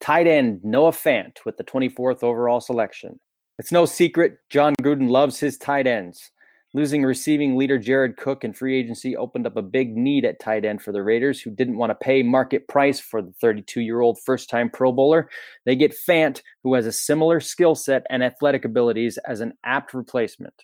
tight 0.00 0.26
end 0.26 0.60
Noah 0.64 0.92
Fant 0.92 1.38
with 1.44 1.56
the 1.56 1.64
24th 1.64 2.22
overall 2.22 2.60
selection. 2.60 3.20
It's 3.58 3.72
no 3.72 3.84
secret 3.84 4.38
Jon 4.48 4.74
Gruden 4.82 5.10
loves 5.10 5.38
his 5.38 5.58
tight 5.58 5.86
ends. 5.86 6.30
Losing 6.72 7.02
receiving 7.02 7.56
leader 7.56 7.78
Jared 7.78 8.16
Cook 8.16 8.44
in 8.44 8.52
free 8.52 8.78
agency 8.78 9.16
opened 9.16 9.44
up 9.44 9.56
a 9.56 9.62
big 9.62 9.96
need 9.96 10.24
at 10.24 10.38
tight 10.38 10.64
end 10.64 10.80
for 10.80 10.92
the 10.92 11.02
Raiders, 11.02 11.40
who 11.40 11.50
didn't 11.50 11.76
want 11.76 11.90
to 11.90 11.96
pay 11.96 12.22
market 12.22 12.68
price 12.68 13.00
for 13.00 13.20
the 13.20 13.32
32 13.40 13.80
year 13.80 14.00
old 14.00 14.20
first 14.24 14.48
time 14.48 14.70
Pro 14.70 14.92
Bowler. 14.92 15.28
They 15.66 15.74
get 15.74 15.96
Fant, 16.08 16.42
who 16.62 16.74
has 16.74 16.86
a 16.86 16.92
similar 16.92 17.40
skill 17.40 17.74
set 17.74 18.06
and 18.08 18.22
athletic 18.22 18.64
abilities, 18.64 19.18
as 19.26 19.40
an 19.40 19.54
apt 19.64 19.94
replacement. 19.94 20.54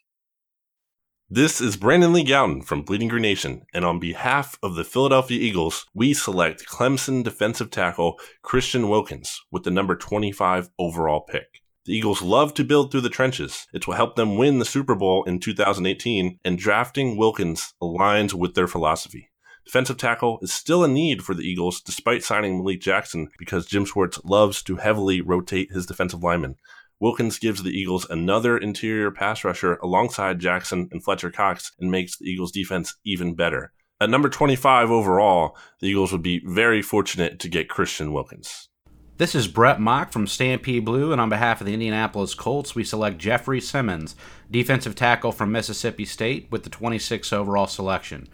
This 1.28 1.60
is 1.60 1.76
Brandon 1.76 2.12
Lee 2.12 2.24
Gowton 2.24 2.64
from 2.64 2.82
Bleeding 2.82 3.08
Green 3.08 3.22
Nation, 3.22 3.66
and 3.74 3.84
on 3.84 3.98
behalf 3.98 4.56
of 4.62 4.76
the 4.76 4.84
Philadelphia 4.84 5.40
Eagles, 5.40 5.84
we 5.92 6.14
select 6.14 6.68
Clemson 6.68 7.24
defensive 7.24 7.68
tackle 7.68 8.20
Christian 8.42 8.88
Wilkins 8.88 9.42
with 9.50 9.64
the 9.64 9.72
number 9.72 9.96
25 9.96 10.70
overall 10.78 11.22
pick. 11.22 11.62
The 11.84 11.94
Eagles 11.94 12.22
love 12.22 12.54
to 12.54 12.64
build 12.64 12.92
through 12.92 13.00
the 13.00 13.08
trenches. 13.08 13.66
It's 13.72 13.88
what 13.88 13.96
helped 13.96 14.14
them 14.14 14.36
win 14.36 14.60
the 14.60 14.64
Super 14.64 14.94
Bowl 14.94 15.24
in 15.24 15.40
2018, 15.40 16.38
and 16.44 16.58
drafting 16.58 17.16
Wilkins 17.16 17.74
aligns 17.82 18.32
with 18.32 18.54
their 18.54 18.68
philosophy. 18.68 19.32
Defensive 19.64 19.96
tackle 19.96 20.38
is 20.42 20.52
still 20.52 20.84
a 20.84 20.88
need 20.88 21.24
for 21.24 21.34
the 21.34 21.42
Eagles 21.42 21.80
despite 21.80 22.22
signing 22.22 22.58
Malik 22.58 22.80
Jackson 22.80 23.30
because 23.36 23.66
Jim 23.66 23.84
Schwartz 23.84 24.20
loves 24.22 24.62
to 24.62 24.76
heavily 24.76 25.20
rotate 25.20 25.72
his 25.72 25.86
defensive 25.86 26.22
linemen. 26.22 26.54
Wilkins 26.98 27.38
gives 27.38 27.62
the 27.62 27.70
Eagles 27.70 28.06
another 28.08 28.56
interior 28.56 29.10
pass 29.10 29.44
rusher 29.44 29.74
alongside 29.82 30.38
Jackson 30.38 30.88
and 30.90 31.04
Fletcher 31.04 31.30
Cox 31.30 31.72
and 31.78 31.90
makes 31.90 32.16
the 32.16 32.24
Eagles 32.24 32.52
defense 32.52 32.94
even 33.04 33.34
better. 33.34 33.72
At 34.00 34.08
number 34.08 34.30
25 34.30 34.90
overall, 34.90 35.56
the 35.80 35.88
Eagles 35.88 36.12
would 36.12 36.22
be 36.22 36.42
very 36.46 36.80
fortunate 36.80 37.38
to 37.40 37.48
get 37.50 37.68
Christian 37.68 38.12
Wilkins. 38.12 38.70
This 39.18 39.34
is 39.34 39.48
Brett 39.48 39.80
Mock 39.80 40.12
from 40.12 40.26
Stampede 40.26 40.84
Blue, 40.84 41.12
and 41.12 41.20
on 41.20 41.30
behalf 41.30 41.60
of 41.60 41.66
the 41.66 41.72
Indianapolis 41.72 42.34
Colts, 42.34 42.74
we 42.74 42.84
select 42.84 43.16
Jeffrey 43.16 43.60
Simmons, 43.60 44.14
defensive 44.50 44.94
tackle 44.94 45.32
from 45.32 45.52
Mississippi 45.52 46.04
State, 46.04 46.48
with 46.50 46.64
the 46.64 46.70
26th 46.70 47.32
overall 47.32 47.66
selection. 47.66 48.28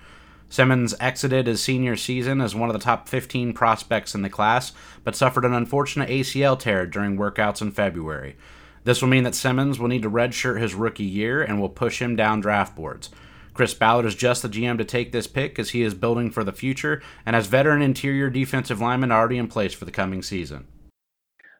Simmons 0.52 0.94
exited 1.00 1.46
his 1.46 1.62
senior 1.62 1.96
season 1.96 2.42
as 2.42 2.54
one 2.54 2.68
of 2.68 2.74
the 2.74 2.78
top 2.78 3.08
15 3.08 3.54
prospects 3.54 4.14
in 4.14 4.20
the 4.20 4.28
class, 4.28 4.72
but 5.02 5.16
suffered 5.16 5.46
an 5.46 5.54
unfortunate 5.54 6.10
ACL 6.10 6.58
tear 6.58 6.84
during 6.84 7.16
workouts 7.16 7.62
in 7.62 7.70
February. 7.70 8.36
This 8.84 9.00
will 9.00 9.08
mean 9.08 9.24
that 9.24 9.34
Simmons 9.34 9.78
will 9.78 9.88
need 9.88 10.02
to 10.02 10.10
redshirt 10.10 10.60
his 10.60 10.74
rookie 10.74 11.04
year 11.04 11.42
and 11.42 11.58
will 11.58 11.70
push 11.70 12.02
him 12.02 12.16
down 12.16 12.42
draft 12.42 12.76
boards. 12.76 13.08
Chris 13.54 13.72
Ballard 13.72 14.04
is 14.04 14.14
just 14.14 14.42
the 14.42 14.48
GM 14.50 14.76
to 14.76 14.84
take 14.84 15.10
this 15.10 15.26
pick 15.26 15.58
as 15.58 15.70
he 15.70 15.80
is 15.80 15.94
building 15.94 16.30
for 16.30 16.44
the 16.44 16.52
future 16.52 17.00
and 17.24 17.34
has 17.34 17.46
veteran 17.46 17.80
interior 17.80 18.28
defensive 18.28 18.78
linemen 18.78 19.10
already 19.10 19.38
in 19.38 19.48
place 19.48 19.72
for 19.72 19.86
the 19.86 19.90
coming 19.90 20.22
season. 20.22 20.66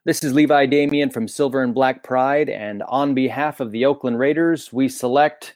This 0.05 0.23
is 0.23 0.35
Levi 0.35 0.67
Damian 0.67 1.09
from 1.09 1.29
Silver 1.29 1.63
and 1.63 1.73
Black 1.73 2.03
Pride, 2.03 2.51
and 2.51 2.83
on 2.83 3.15
behalf 3.15 3.59
of 3.59 3.73
the 3.73 3.87
Oakland 3.87 4.19
Raiders, 4.19 4.71
we 4.71 4.91
select 4.91 5.55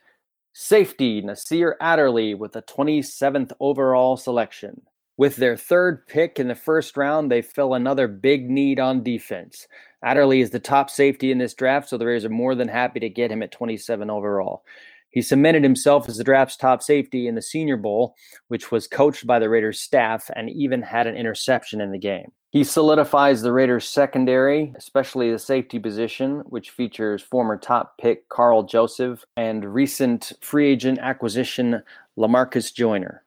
safety 0.58 1.20
Nasir 1.20 1.76
Adderley 1.82 2.32
with 2.32 2.52
the 2.52 2.62
27th 2.62 3.52
overall 3.60 4.16
selection. 4.16 4.80
With 5.18 5.36
their 5.36 5.54
third 5.54 6.06
pick 6.06 6.40
in 6.40 6.48
the 6.48 6.54
first 6.54 6.96
round, 6.96 7.30
they 7.30 7.42
fill 7.42 7.74
another 7.74 8.08
big 8.08 8.48
need 8.48 8.80
on 8.80 9.02
defense. 9.02 9.68
Adderley 10.02 10.40
is 10.40 10.48
the 10.48 10.58
top 10.58 10.88
safety 10.88 11.30
in 11.30 11.36
this 11.36 11.52
draft, 11.52 11.90
so 11.90 11.98
the 11.98 12.06
Raiders 12.06 12.24
are 12.24 12.30
more 12.30 12.54
than 12.54 12.68
happy 12.68 13.00
to 13.00 13.10
get 13.10 13.30
him 13.30 13.42
at 13.42 13.52
27 13.52 14.08
overall. 14.08 14.64
He 15.10 15.22
cemented 15.22 15.62
himself 15.62 16.08
as 16.08 16.18
the 16.18 16.24
draft's 16.24 16.56
top 16.56 16.82
safety 16.82 17.26
in 17.26 17.34
the 17.34 17.42
Senior 17.42 17.76
Bowl, 17.76 18.14
which 18.48 18.70
was 18.70 18.86
coached 18.86 19.26
by 19.26 19.38
the 19.38 19.48
Raiders 19.48 19.80
staff 19.80 20.30
and 20.36 20.50
even 20.50 20.82
had 20.82 21.06
an 21.06 21.16
interception 21.16 21.80
in 21.80 21.90
the 21.90 21.98
game. 21.98 22.32
He 22.50 22.64
solidifies 22.64 23.42
the 23.42 23.52
Raiders' 23.52 23.88
secondary, 23.88 24.72
especially 24.76 25.30
the 25.30 25.38
safety 25.38 25.78
position, 25.78 26.40
which 26.46 26.70
features 26.70 27.22
former 27.22 27.58
top 27.58 27.98
pick 27.98 28.28
Karl 28.30 28.62
Joseph 28.62 29.24
and 29.36 29.74
recent 29.74 30.32
free 30.40 30.70
agent 30.70 30.98
acquisition 31.00 31.82
Lamarcus 32.16 32.72
Joyner. 32.72 33.25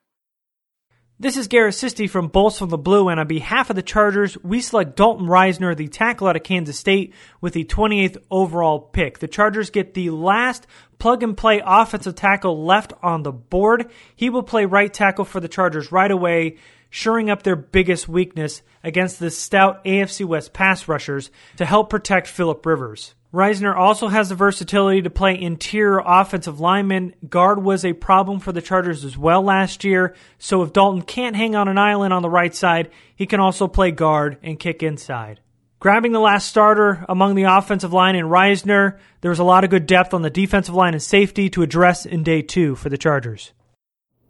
This 1.22 1.36
is 1.36 1.50
Garrett 1.50 1.76
Sisti 1.76 2.10
from 2.10 2.30
Bolts 2.30 2.58
from 2.58 2.70
the 2.70 2.78
Blue, 2.78 3.10
and 3.10 3.20
on 3.20 3.28
behalf 3.28 3.70
of 3.70 3.76
the 3.76 3.82
Chargers, 3.82 4.42
we 4.42 4.62
select 4.62 4.96
Dalton 4.96 5.28
Risner, 5.28 5.76
the 5.76 5.90
tackle 5.90 6.30
out 6.30 6.38
of 6.38 6.44
Kansas 6.44 6.80
State, 6.80 7.14
with 7.42 7.52
the 7.52 7.66
28th 7.66 8.16
overall 8.32 8.80
pick. 8.80 9.20
The 9.20 9.28
Chargers 9.28 9.70
get 9.70 9.96
the 9.96 10.12
last 10.12 10.66
plug 10.98 11.22
and 11.22 11.36
play 11.36 11.62
offensive 11.66 12.16
tackle 12.16 12.64
left 12.64 12.94
on 13.04 13.24
the 13.24 13.34
board. 13.34 13.92
He 14.16 14.30
will 14.30 14.44
play 14.44 14.64
right 14.64 14.94
tackle 14.94 15.26
for 15.26 15.42
the 15.42 15.50
Chargers 15.50 15.92
right 15.92 16.10
away, 16.10 16.56
shoring 16.90 17.30
up 17.30 17.44
their 17.44 17.58
biggest 17.58 18.08
weakness 18.08 18.62
against 18.82 19.20
the 19.20 19.30
stout 19.30 19.84
AFC 19.84 20.24
West 20.24 20.54
pass 20.54 20.88
rushers 20.88 21.32
to 21.58 21.66
help 21.66 21.90
protect 21.90 22.28
Philip 22.28 22.66
Rivers. 22.66 23.14
Risner 23.32 23.76
also 23.76 24.08
has 24.08 24.30
the 24.30 24.36
versatility 24.36 25.04
to 25.04 25.10
play 25.12 25.40
interior 25.40 26.02
offensive 26.04 26.60
lineman. 26.60 27.14
Guard 27.30 27.62
was 27.62 27.86
a 27.86 27.94
problem 27.94 28.40
for 28.40 28.52
the 28.52 28.62
Chargers 28.62 29.06
as 29.06 29.16
well 29.16 29.44
last 29.44 29.84
year, 29.84 30.16
so 30.40 30.64
if 30.64 30.74
Dalton 30.74 31.04
can't 31.04 31.36
hang 31.36 31.56
on 31.56 31.68
an 31.68 31.78
island 31.78 32.12
on 32.12 32.24
the 32.24 32.30
right 32.30 32.56
side, 32.56 32.90
he 33.16 33.28
can 33.28 33.40
also 33.40 33.68
play 33.68 33.92
guard 33.92 34.38
and 34.42 34.60
kick 34.60 34.82
inside. 34.82 35.42
Grabbing 35.80 36.12
the 36.12 36.20
last 36.20 36.48
starter 36.48 37.06
among 37.08 37.36
the 37.36 37.44
offensive 37.44 37.94
line 37.94 38.16
in 38.16 38.26
Risner, 38.26 38.98
there 39.22 39.30
was 39.30 39.40
a 39.40 39.44
lot 39.44 39.64
of 39.64 39.70
good 39.70 39.86
depth 39.86 40.16
on 40.16 40.24
the 40.24 40.32
defensive 40.32 40.74
line 40.74 40.94
and 40.94 41.04
safety 41.04 41.52
to 41.52 41.62
address 41.62 42.08
in 42.08 42.24
day 42.24 42.42
two 42.42 42.76
for 42.76 42.90
the 42.90 42.98
Chargers. 42.98 43.54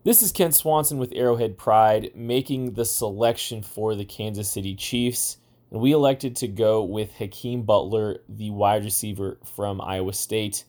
This 0.04 0.22
is 0.22 0.34
Kent 0.34 0.56
Swanson 0.56 0.98
with 0.98 1.14
Arrowhead 1.16 1.58
Pride 1.58 2.12
making 2.16 2.74
the 2.74 2.86
selection 2.86 3.64
for 3.64 3.96
the 3.96 4.06
Kansas 4.06 4.52
City 4.52 4.76
Chiefs. 4.76 5.38
And 5.72 5.82
we 5.82 5.92
elected 5.92 6.36
to 6.38 6.48
go 6.48 6.84
with 6.84 7.14
Hakeem 7.14 7.64
Butler, 7.64 8.18
the 8.28 8.50
wide 8.50 8.84
receiver 8.84 9.38
from 9.44 9.80
Iowa 9.82 10.14
State. 10.14 10.64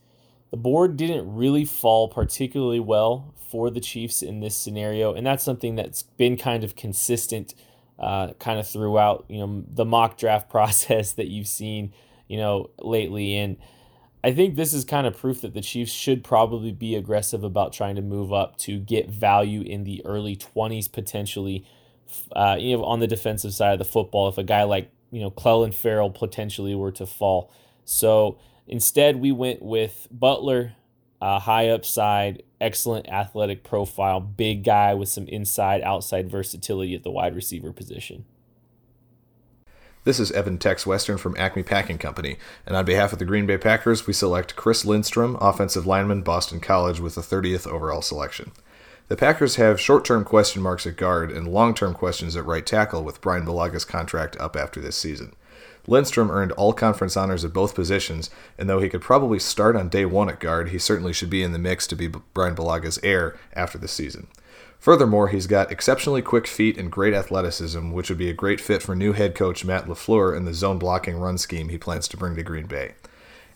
The 0.51 0.57
board 0.57 0.97
didn't 0.97 1.35
really 1.35 1.65
fall 1.65 2.09
particularly 2.09 2.81
well 2.81 3.35
for 3.51 3.71
the 3.71 3.81
Chiefs 3.81 4.23
in 4.23 4.41
this 4.41 4.57
scenario, 4.57 5.15
and 5.15 5.27
that's 5.27 5.45
something 5.45 5.75
that's 5.75 6.03
been 6.03 6.37
kind 6.37 6.65
of 6.65 6.77
consistent, 6.77 7.55
uh, 7.99 8.35
kind 8.35 8.61
of 8.61 8.69
throughout 8.69 9.25
you 9.29 9.39
know 9.39 9.65
the 9.67 9.85
mock 9.85 10.19
draft 10.19 10.51
process 10.51 11.13
that 11.13 11.29
you've 11.29 11.49
seen 11.49 11.93
you 12.29 12.37
know 12.37 12.71
lately. 12.81 13.37
And 13.37 13.57
I 14.23 14.33
think 14.33 14.55
this 14.55 14.75
is 14.75 14.85
kind 14.85 15.07
of 15.07 15.17
proof 15.17 15.41
that 15.41 15.55
the 15.55 15.63
Chiefs 15.63 15.93
should 15.93 16.23
probably 16.23 16.73
be 16.73 16.95
aggressive 16.95 17.43
about 17.43 17.73
trying 17.73 17.97
to 17.97 18.03
move 18.03 18.33
up 18.33 18.57
to 18.59 18.79
get 18.79 19.09
value 19.09 19.63
in 19.63 19.85
the 19.85 20.05
early 20.05 20.37
20s 20.37 20.93
potentially 20.93 21.65
uh, 22.35 22.57
you 22.59 22.77
know, 22.77 22.85
on 22.85 23.01
the 23.01 23.07
defensive 23.07 23.55
side 23.55 23.73
of 23.73 23.79
the 23.79 23.85
football 23.85 24.29
if 24.29 24.39
a 24.39 24.43
guy 24.43 24.63
like, 24.65 24.91
you 25.11 25.21
know, 25.21 25.31
Clelin 25.31 25.75
Ferrell 25.75 26.11
potentially 26.11 26.75
were 26.75 26.93
to 26.93 27.07
fall. 27.07 27.53
So 27.85 28.39
instead, 28.67 29.17
we 29.17 29.33
went 29.33 29.63
with 29.63 30.07
Butler, 30.11 30.75
uh, 31.21 31.41
high 31.41 31.69
upside, 31.69 32.43
excellent 32.61 33.09
athletic 33.09 33.65
profile, 33.65 34.21
big 34.21 34.65
guy 34.65 34.95
with 34.95 35.09
some 35.09 35.27
inside 35.29 35.83
outside 35.83 36.31
versatility 36.31 36.95
at 36.95 37.03
the 37.03 37.11
wide 37.11 37.35
receiver 37.35 37.73
position. 37.73 38.25
This 40.03 40.19
is 40.19 40.33
Evan 40.33 40.57
Tex 40.57 40.87
Western 40.87 41.19
from 41.19 41.37
Acme 41.37 41.63
Packing 41.63 41.99
Company, 41.99 42.39
and 42.65 42.75
on 42.75 42.87
behalf 42.87 43.13
of 43.13 43.19
the 43.19 43.27
Green 43.27 43.45
Bay 43.45 43.59
Packers, 43.59 44.07
we 44.07 44.15
select 44.15 44.57
Chris 44.57 44.87
Lindstrom, 44.87 45.37
offensive 45.43 45.87
lineman, 45.87 46.23
Boston 46.23 46.59
College, 46.59 47.01
with 47.01 47.17
the 47.17 47.21
30th 47.21 47.67
overall 47.67 48.01
selection. 48.01 48.53
The 49.11 49.17
Packers 49.17 49.57
have 49.57 49.81
short 49.81 50.05
term 50.05 50.25
question 50.25 50.63
marks 50.63 50.87
at 50.87 50.97
guard 50.97 51.33
and 51.33 51.49
long 51.49 51.75
term 51.75 51.95
questions 51.95 52.37
at 52.37 52.47
right 52.47 52.65
tackle 52.65 53.03
with 53.03 53.21
Brian 53.21 53.45
Bulaga's 53.45 53.85
contract 53.85 54.37
up 54.39 54.55
after 54.55 54.81
this 54.81 54.95
season. 54.95 55.35
Lindstrom 55.89 56.31
earned 56.31 56.53
all 56.53 56.73
conference 56.73 57.17
honors 57.17 57.45
at 57.45 57.53
both 57.53 57.75
positions, 57.75 58.31
and 58.57 58.71
though 58.71 58.79
he 58.79 58.89
could 58.89 59.01
probably 59.01 59.41
start 59.41 59.75
on 59.75 59.89
day 59.89 60.05
one 60.05 60.29
at 60.29 60.39
guard, 60.39 60.69
he 60.69 60.79
certainly 60.79 61.13
should 61.13 61.29
be 61.29 61.43
in 61.43 61.51
the 61.51 61.59
mix 61.59 61.89
to 61.89 61.97
be 61.97 62.07
Brian 62.07 62.55
Bulaga's 62.55 63.01
heir 63.03 63.37
after 63.53 63.79
the 63.79 63.89
season. 63.89 64.29
Furthermore, 64.79 65.27
he's 65.27 65.49
got 65.49 65.73
exceptionally 65.73 66.23
quick 66.23 66.47
feet 66.47 66.79
and 66.79 66.93
great 66.93 67.13
athleticism, 67.13 67.91
which 67.91 68.11
would 68.11 68.19
be 68.19 68.31
a 68.31 68.33
great 68.33 68.61
fit 68.61 68.81
for 68.81 68.95
new 68.95 69.13
head 69.13 69.35
coach 69.35 69.65
Matt 69.65 69.87
LaFleur 69.87 70.37
in 70.37 70.45
the 70.45 70.55
zone 70.55 70.79
blocking 70.79 71.17
run 71.17 71.37
scheme 71.37 71.71
he 71.71 71.79
plans 71.79 72.07
to 72.07 72.17
bring 72.17 72.37
to 72.37 72.45
Green 72.45 72.67
Bay. 72.67 72.95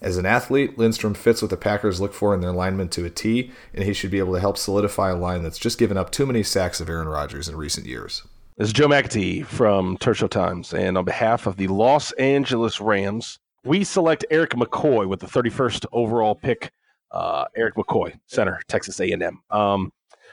As 0.05 0.19
an 0.19 0.27
athlete, 0.27 0.77
Lindstrom 0.77 1.15
fits 1.15 1.41
what 1.41 1.51
the 1.51 1.57
Packers 1.57 1.99
look 1.99 2.13
for 2.13 2.35
in 2.35 2.43
their 2.43 2.53
linemen 2.53 2.91
to 2.91 3.07
a 3.07 3.11
T, 3.11 3.51
and 3.73 3.85
he 3.85 3.95
should 3.95 4.11
be 4.11 4.19
able 4.19 4.35
to 4.35 4.41
help 4.41 4.59
solidify 4.59 5.09
a 5.09 5.17
line 5.17 5.43
that's 5.43 5.59
just 5.59 5.79
given 5.79 5.97
up 5.97 6.11
too 6.11 6.27
many 6.27 6.43
sacks 6.43 6.79
of 6.79 6.91
Aaron 6.91 7.09
Rodgers 7.09 7.49
in 7.49 7.57
recent 7.57 7.87
years. 7.87 8.23
This 8.59 8.67
is 8.67 8.75
Joe 8.75 8.87
McAtee 8.87 9.47
from 9.47 9.97
Turf 9.97 10.23
Times, 10.29 10.75
and 10.75 10.99
on 10.99 11.07
behalf 11.07 11.47
of 11.47 11.57
the 11.57 11.69
Los 11.69 12.13
Angeles 12.13 12.83
Rams, 12.83 13.39
we 13.65 13.83
select 13.83 14.27
Erik 14.31 14.51
McCoy 14.51 15.09
with 15.09 15.21
the 15.21 15.27
31st 15.27 15.87
overall 15.91 16.35
pick. 16.35 16.71
Uh, 17.11 17.47
Erik 17.57 17.77
McCoy, 17.77 18.13
center, 18.27 18.61
Texas 18.69 19.01
A&M. 19.01 19.41
Um, 19.49 19.91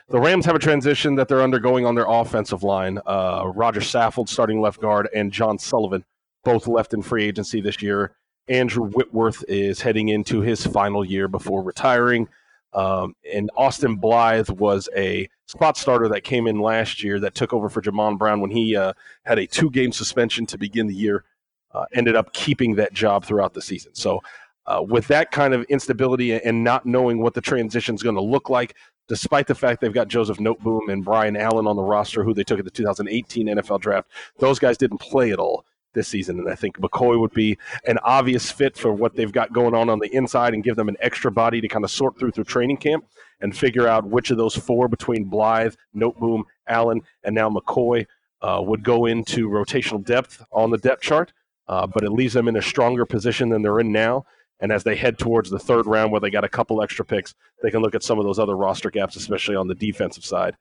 the 0.10 0.20
Rams 0.20 0.46
have 0.48 0.56
a 0.56 0.60
transition 0.60 1.16
that 1.16 1.30
they're 1.30 1.44
undergoing 1.44 1.86
on 1.86 1.96
their 1.96 2.10
offensive 2.10 2.64
line. 2.64 3.00
Uh, 3.06 3.50
Roger 3.56 3.80
Saffold, 3.80 4.28
starting 4.28 4.60
left 4.60 4.82
guard, 4.82 5.08
and 5.16 5.32
John 5.32 5.58
Sullivan, 5.58 6.04
both 6.44 6.68
left 6.68 6.94
in 6.94 7.02
free 7.02 7.24
agency 7.24 7.62
this 7.62 7.82
year. 7.82 8.18
Andrew 8.48 8.86
Whitworth 8.86 9.44
is 9.48 9.82
heading 9.82 10.10
into 10.10 10.42
his 10.42 10.66
final 10.66 11.06
year 11.06 11.28
before 11.28 11.64
retiring. 11.64 12.28
Um, 12.74 13.16
and 13.32 13.52
Austin 13.58 13.96
Blythe 13.96 14.50
was 14.50 14.88
a 14.96 15.30
spot 15.46 15.78
starter 15.78 16.08
that 16.10 16.24
came 16.24 16.48
in 16.48 16.60
last 16.60 17.04
year 17.04 17.20
that 17.20 17.36
took 17.36 17.54
over 17.54 17.70
for 17.70 17.82
Jamon 17.82 18.18
Brown 18.18 18.40
when 18.40 18.52
he 18.52 18.76
uh, 18.76 18.94
had 19.26 19.40
a 19.40 19.48
two 19.48 19.70
game 19.70 19.92
suspension 19.92 20.46
to 20.48 20.58
begin 20.58 20.88
the 20.88 20.96
year. 20.96 21.26
Uh, 21.74 21.86
ended 21.94 22.16
up 22.16 22.34
keeping 22.34 22.76
that 22.76 22.94
job 22.94 23.24
throughout 23.24 23.54
the 23.54 23.62
season. 23.62 23.96
So, 23.96 24.20
uh, 24.66 24.84
with 24.86 25.08
that 25.08 25.32
kind 25.32 25.54
of 25.54 25.64
instability 25.64 26.34
and 26.34 26.66
not 26.66 26.86
knowing 26.86 27.22
what 27.22 27.34
the 27.34 27.40
transition 27.40 27.96
is 27.96 28.04
going 28.04 28.16
to 28.16 28.22
look 28.22 28.50
like, 28.50 28.76
despite 29.08 29.48
the 29.48 29.56
fact 29.56 29.80
they've 29.80 29.94
got 29.94 30.10
Joseph 30.10 30.38
Noteboom 30.38 30.92
and 30.92 31.04
Brian 31.04 31.38
Allen 31.38 31.68
on 31.68 31.78
the 31.78 31.84
roster, 31.84 32.26
who 32.26 32.34
they 32.34 32.44
took 32.44 32.60
at 32.60 32.66
the 32.66 32.72
2018 32.72 33.48
NFL 33.48 33.80
draft, 33.80 34.10
those 34.38 34.60
guys 34.60 34.78
didn't 34.78 35.00
play 35.00 35.32
at 35.32 35.40
all 35.40 35.66
this 35.94 36.08
season. 36.08 36.40
And 36.40 36.50
I 36.50 36.56
think 36.56 36.80
McCoy 36.80 37.20
would 37.20 37.34
be 37.34 37.58
an 37.86 37.98
obvious 38.00 38.52
fit 38.52 38.78
for 38.78 38.94
what 38.94 39.16
they've 39.16 39.32
got 39.32 39.54
going 39.54 39.74
on 39.74 39.90
on 39.90 40.00
the 40.00 40.14
inside 40.16 40.54
and 40.54 40.64
give 40.64 40.76
them 40.76 40.90
an 40.90 40.98
extra 41.00 41.32
body 41.32 41.62
to 41.62 41.68
kind 41.68 41.86
of 41.86 41.92
sort 41.92 42.18
through 42.18 42.32
through 42.32 42.46
training 42.46 42.78
camp 42.78 43.06
and 43.42 43.58
figure 43.58 43.88
out 43.88 44.06
which 44.06 44.32
of 44.32 44.38
those 44.38 44.56
four 44.56 44.88
between 44.88 45.26
Blythe, 45.26 45.76
Noteboom, 45.96 46.44
Allen, 46.68 47.02
and 47.24 47.36
now 47.36 47.50
McCoy 47.50 48.06
uh, 48.42 48.62
would 48.64 48.84
go 48.84 49.06
into 49.06 49.50
rotational 49.50 50.04
depth 50.04 50.44
on 50.52 50.72
the 50.72 50.78
depth 50.78 51.02
chart. 51.02 51.34
Uh, 51.68 51.88
but 51.88 52.04
it 52.04 52.12
leaves 52.12 52.34
them 52.34 52.48
in 52.48 52.58
a 52.58 52.62
stronger 52.62 53.06
position 53.06 53.50
than 53.50 53.62
they're 53.62 53.80
in 53.80 53.92
now. 53.92 54.26
And 54.60 54.72
as 54.72 54.84
they 54.84 54.96
head 54.96 55.18
towards 55.18 55.50
the 55.50 55.58
third 55.58 55.88
round, 55.88 56.12
where 56.12 56.22
they 56.22 56.30
got 56.30 56.44
a 56.44 56.50
couple 56.50 56.84
extra 56.84 57.06
picks, 57.06 57.34
they 57.64 57.72
can 57.72 57.82
look 57.82 57.96
at 57.96 58.04
some 58.04 58.20
of 58.20 58.26
those 58.26 58.40
other 58.40 58.56
roster 58.56 58.92
gaps, 58.92 59.16
especially 59.16 59.56
on 59.56 59.68
the 59.68 59.76
defensive 59.76 60.26
side. 60.26 60.56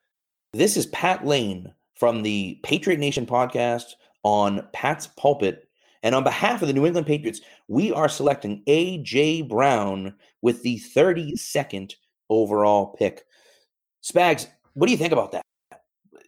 This 0.53 0.77
is 0.77 0.87
Pat 0.87 1.27
Lane 1.27 1.75
from 1.95 2.23
the 2.23 2.59
Patriot 2.63 2.99
Nation 2.99 3.27
podcast 3.27 3.95
on 4.23 4.67
Pat's 4.73 5.07
Pulpit. 5.07 5.69
And 6.03 6.15
on 6.15 6.25
behalf 6.25 6.63
of 6.63 6.69
the 6.69 6.75
New 6.75 6.87
England 6.87 7.07
Patriots, 7.07 7.41
we 7.69 7.93
are 7.93 8.09
selecting 8.09 8.63
A.J. 8.67 9.43
Brown 9.43 10.15
with 10.41 10.63
the 10.63 10.81
32nd 10.95 11.95
overall 12.31 12.95
pick. 12.99 13.25
Spags, 14.03 14.47
what 14.73 14.87
do 14.87 14.93
you 14.93 14.99
think 14.99 15.13
about 15.13 15.33
that? 15.33 15.45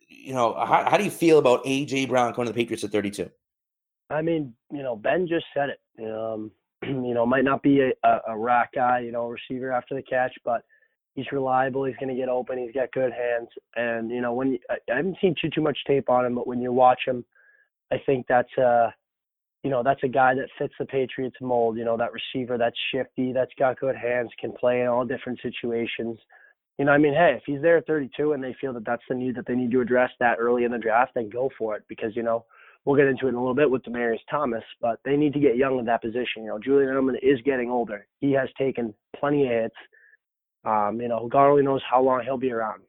You 0.09 0.35
know, 0.35 0.55
how, 0.55 0.89
how 0.91 0.97
do 0.99 1.05
you 1.05 1.11
feel 1.11 1.39
about 1.39 1.63
A.J. 1.65 2.07
Brown 2.07 2.33
going 2.33 2.47
to 2.47 2.53
the 2.53 2.57
Patriots 2.57 2.85
at 2.85 2.93
32? 2.93 3.31
I 4.11 4.21
mean, 4.21 4.53
you 4.71 4.83
know, 4.83 4.95
Ben 4.95 5.27
just 5.27 5.47
said 5.55 5.71
it. 5.71 5.81
Um, 6.05 6.51
you 6.83 7.15
know, 7.15 7.25
might 7.25 7.45
not 7.45 7.63
be 7.63 7.81
a, 7.81 7.93
a, 8.07 8.21
a 8.29 8.39
rack 8.39 8.73
guy, 8.75 9.01
you 9.01 9.11
know, 9.11 9.29
receiver 9.29 9.73
after 9.73 9.95
the 9.95 10.03
catch, 10.03 10.35
but 10.45 10.65
he's 11.15 11.33
reliable. 11.33 11.85
He's 11.85 11.97
going 11.97 12.11
to 12.11 12.15
get 12.15 12.29
open. 12.29 12.59
He's 12.59 12.75
got 12.75 12.93
good 12.93 13.13
hands. 13.13 13.49
And, 13.75 14.11
you 14.11 14.21
know, 14.21 14.35
when 14.35 14.53
you, 14.53 14.59
I 14.69 14.77
haven't 14.97 15.17
seen 15.23 15.35
too, 15.41 15.49
too 15.49 15.63
much 15.63 15.79
tape 15.87 16.11
on 16.11 16.27
him, 16.27 16.35
but 16.35 16.47
when 16.47 16.61
you 16.61 16.73
watch 16.73 17.01
him– 17.07 17.25
I 17.93 18.03
think 18.07 18.27
that's 18.29 18.57
a 18.59 18.95
you 19.63 19.71
know, 19.71 19.83
that's 19.85 20.03
a 20.03 20.09
guy 20.09 20.35
that 20.35 20.49
fits 20.59 20.75
the 20.79 20.87
Patriots 20.87 21.37
mold. 21.41 21.77
You 21.77 21.85
know, 21.85 21.97
that 21.97 22.11
receiver 22.13 22.59
that's 22.59 22.77
shifty, 22.93 23.33
that's 23.33 23.53
got 23.59 23.79
good 23.79 23.97
hands, 23.97 24.31
can 24.41 24.53
play 24.53 24.81
in 24.81 24.89
all 24.89 25.05
different 25.05 25.39
situations. 25.41 26.19
You 26.79 26.87
know, 26.87 26.93
I 26.93 26.99
mean, 26.99 27.15
hey, 27.15 27.35
if 27.37 27.43
he's 27.47 27.63
there 27.63 27.77
at 27.77 27.87
32 27.87 28.33
and 28.33 28.43
they 28.43 28.57
feel 28.61 28.73
that 28.73 28.85
that's 28.85 29.03
the 29.09 29.15
need 29.15 29.37
that 29.37 29.47
they 29.47 29.55
need 29.55 29.71
to 29.71 29.81
address 29.81 30.11
that 30.19 30.39
early 30.41 30.65
in 30.65 30.73
the 30.73 30.79
draft, 30.79 31.13
then 31.15 31.29
go 31.29 31.51
for 31.57 31.77
it 31.77 31.85
because 31.87 32.17
you 32.17 32.23
know 32.23 32.45
we'll 32.85 32.97
get 32.97 33.07
into 33.07 33.27
it 33.27 33.31
in 33.31 33.35
a 33.37 33.39
little 33.39 33.55
bit 33.55 33.71
with 33.71 33.85
Demaryius 33.85 34.19
Thomas, 34.29 34.65
but 34.81 34.99
they 35.05 35.17
need 35.17 35.33
to 35.35 35.41
get 35.41 35.57
young 35.57 35.79
in 35.79 35.85
that 35.85 36.03
position. 36.03 36.43
You 36.43 36.49
know, 36.49 36.59
Julian 36.59 36.91
Edelman 36.91 37.19
is 37.23 37.41
getting 37.45 37.71
older. 37.71 38.07
He 38.21 38.33
has 38.33 38.49
taken 38.59 38.95
plenty 39.17 39.45
of 39.45 39.51
hits. 39.51 39.77
Um, 40.65 41.01
you 41.01 41.09
know, 41.09 41.29
God 41.31 41.51
only 41.51 41.63
knows 41.63 41.83
how 41.89 42.03
long 42.03 42.23
he'll 42.25 42.39
be 42.39 42.53
around. 42.53 42.83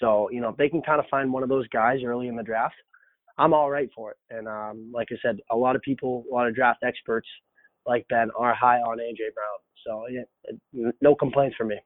So, 0.00 0.28
you 0.30 0.40
know, 0.40 0.50
if 0.50 0.56
they 0.56 0.68
can 0.68 0.82
kind 0.82 1.00
of 1.00 1.06
find 1.10 1.32
one 1.32 1.42
of 1.42 1.48
those 1.48 1.66
guys 1.68 2.00
early 2.04 2.28
in 2.28 2.36
the 2.36 2.42
draft, 2.42 2.74
I'm 3.38 3.52
all 3.52 3.70
right 3.70 3.88
for 3.94 4.12
it. 4.12 4.16
And 4.30 4.48
um, 4.48 4.90
like 4.92 5.08
I 5.10 5.16
said, 5.22 5.38
a 5.50 5.56
lot 5.56 5.76
of 5.76 5.82
people, 5.82 6.24
a 6.30 6.34
lot 6.34 6.48
of 6.48 6.54
draft 6.54 6.82
experts 6.82 7.28
like 7.86 8.06
Ben 8.08 8.30
are 8.36 8.54
high 8.54 8.78
on 8.78 8.98
AJ 8.98 9.34
Brown. 9.34 9.58
So 9.86 10.04
yeah, 10.10 10.90
no 11.00 11.14
complaints 11.14 11.56
from 11.56 11.68
me. 11.68 11.78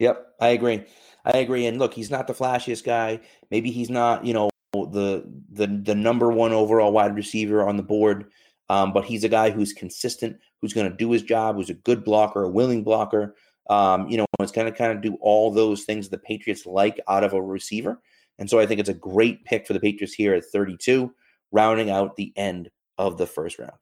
Yep, 0.00 0.26
I 0.40 0.48
agree. 0.48 0.84
I 1.24 1.38
agree. 1.38 1.66
And 1.66 1.78
look, 1.78 1.94
he's 1.94 2.10
not 2.10 2.26
the 2.26 2.34
flashiest 2.34 2.84
guy. 2.84 3.20
Maybe 3.50 3.70
he's 3.70 3.90
not, 3.90 4.24
you 4.24 4.34
know, 4.34 4.50
the 4.72 5.24
the 5.52 5.66
the 5.68 5.94
number 5.94 6.30
one 6.30 6.52
overall 6.52 6.92
wide 6.92 7.14
receiver 7.14 7.66
on 7.66 7.76
the 7.76 7.82
board. 7.82 8.26
Um, 8.70 8.92
but 8.92 9.04
he's 9.04 9.24
a 9.24 9.28
guy 9.28 9.50
who's 9.50 9.72
consistent, 9.72 10.38
who's 10.60 10.72
going 10.72 10.90
to 10.90 10.96
do 10.96 11.10
his 11.10 11.22
job, 11.22 11.56
who's 11.56 11.70
a 11.70 11.74
good 11.74 12.02
blocker, 12.02 12.42
a 12.42 12.48
willing 12.48 12.82
blocker. 12.82 13.36
Um, 13.68 14.08
you 14.08 14.16
know, 14.16 14.26
it's 14.40 14.52
going 14.52 14.70
to 14.70 14.76
kind 14.76 14.92
of 14.92 15.02
do 15.02 15.16
all 15.20 15.50
those 15.50 15.84
things 15.84 16.08
the 16.08 16.18
Patriots 16.18 16.66
like 16.66 16.98
out 17.08 17.24
of 17.24 17.34
a 17.34 17.42
receiver. 17.42 18.00
And 18.38 18.50
so 18.50 18.58
I 18.58 18.66
think 18.66 18.80
it's 18.80 18.88
a 18.88 18.94
great 18.94 19.44
pick 19.44 19.66
for 19.66 19.72
the 19.72 19.80
Patriots 19.80 20.14
here 20.14 20.34
at 20.34 20.44
32, 20.44 21.12
rounding 21.52 21.90
out 21.90 22.16
the 22.16 22.32
end 22.36 22.70
of 22.98 23.16
the 23.16 23.26
first 23.26 23.58
round. 23.58 23.72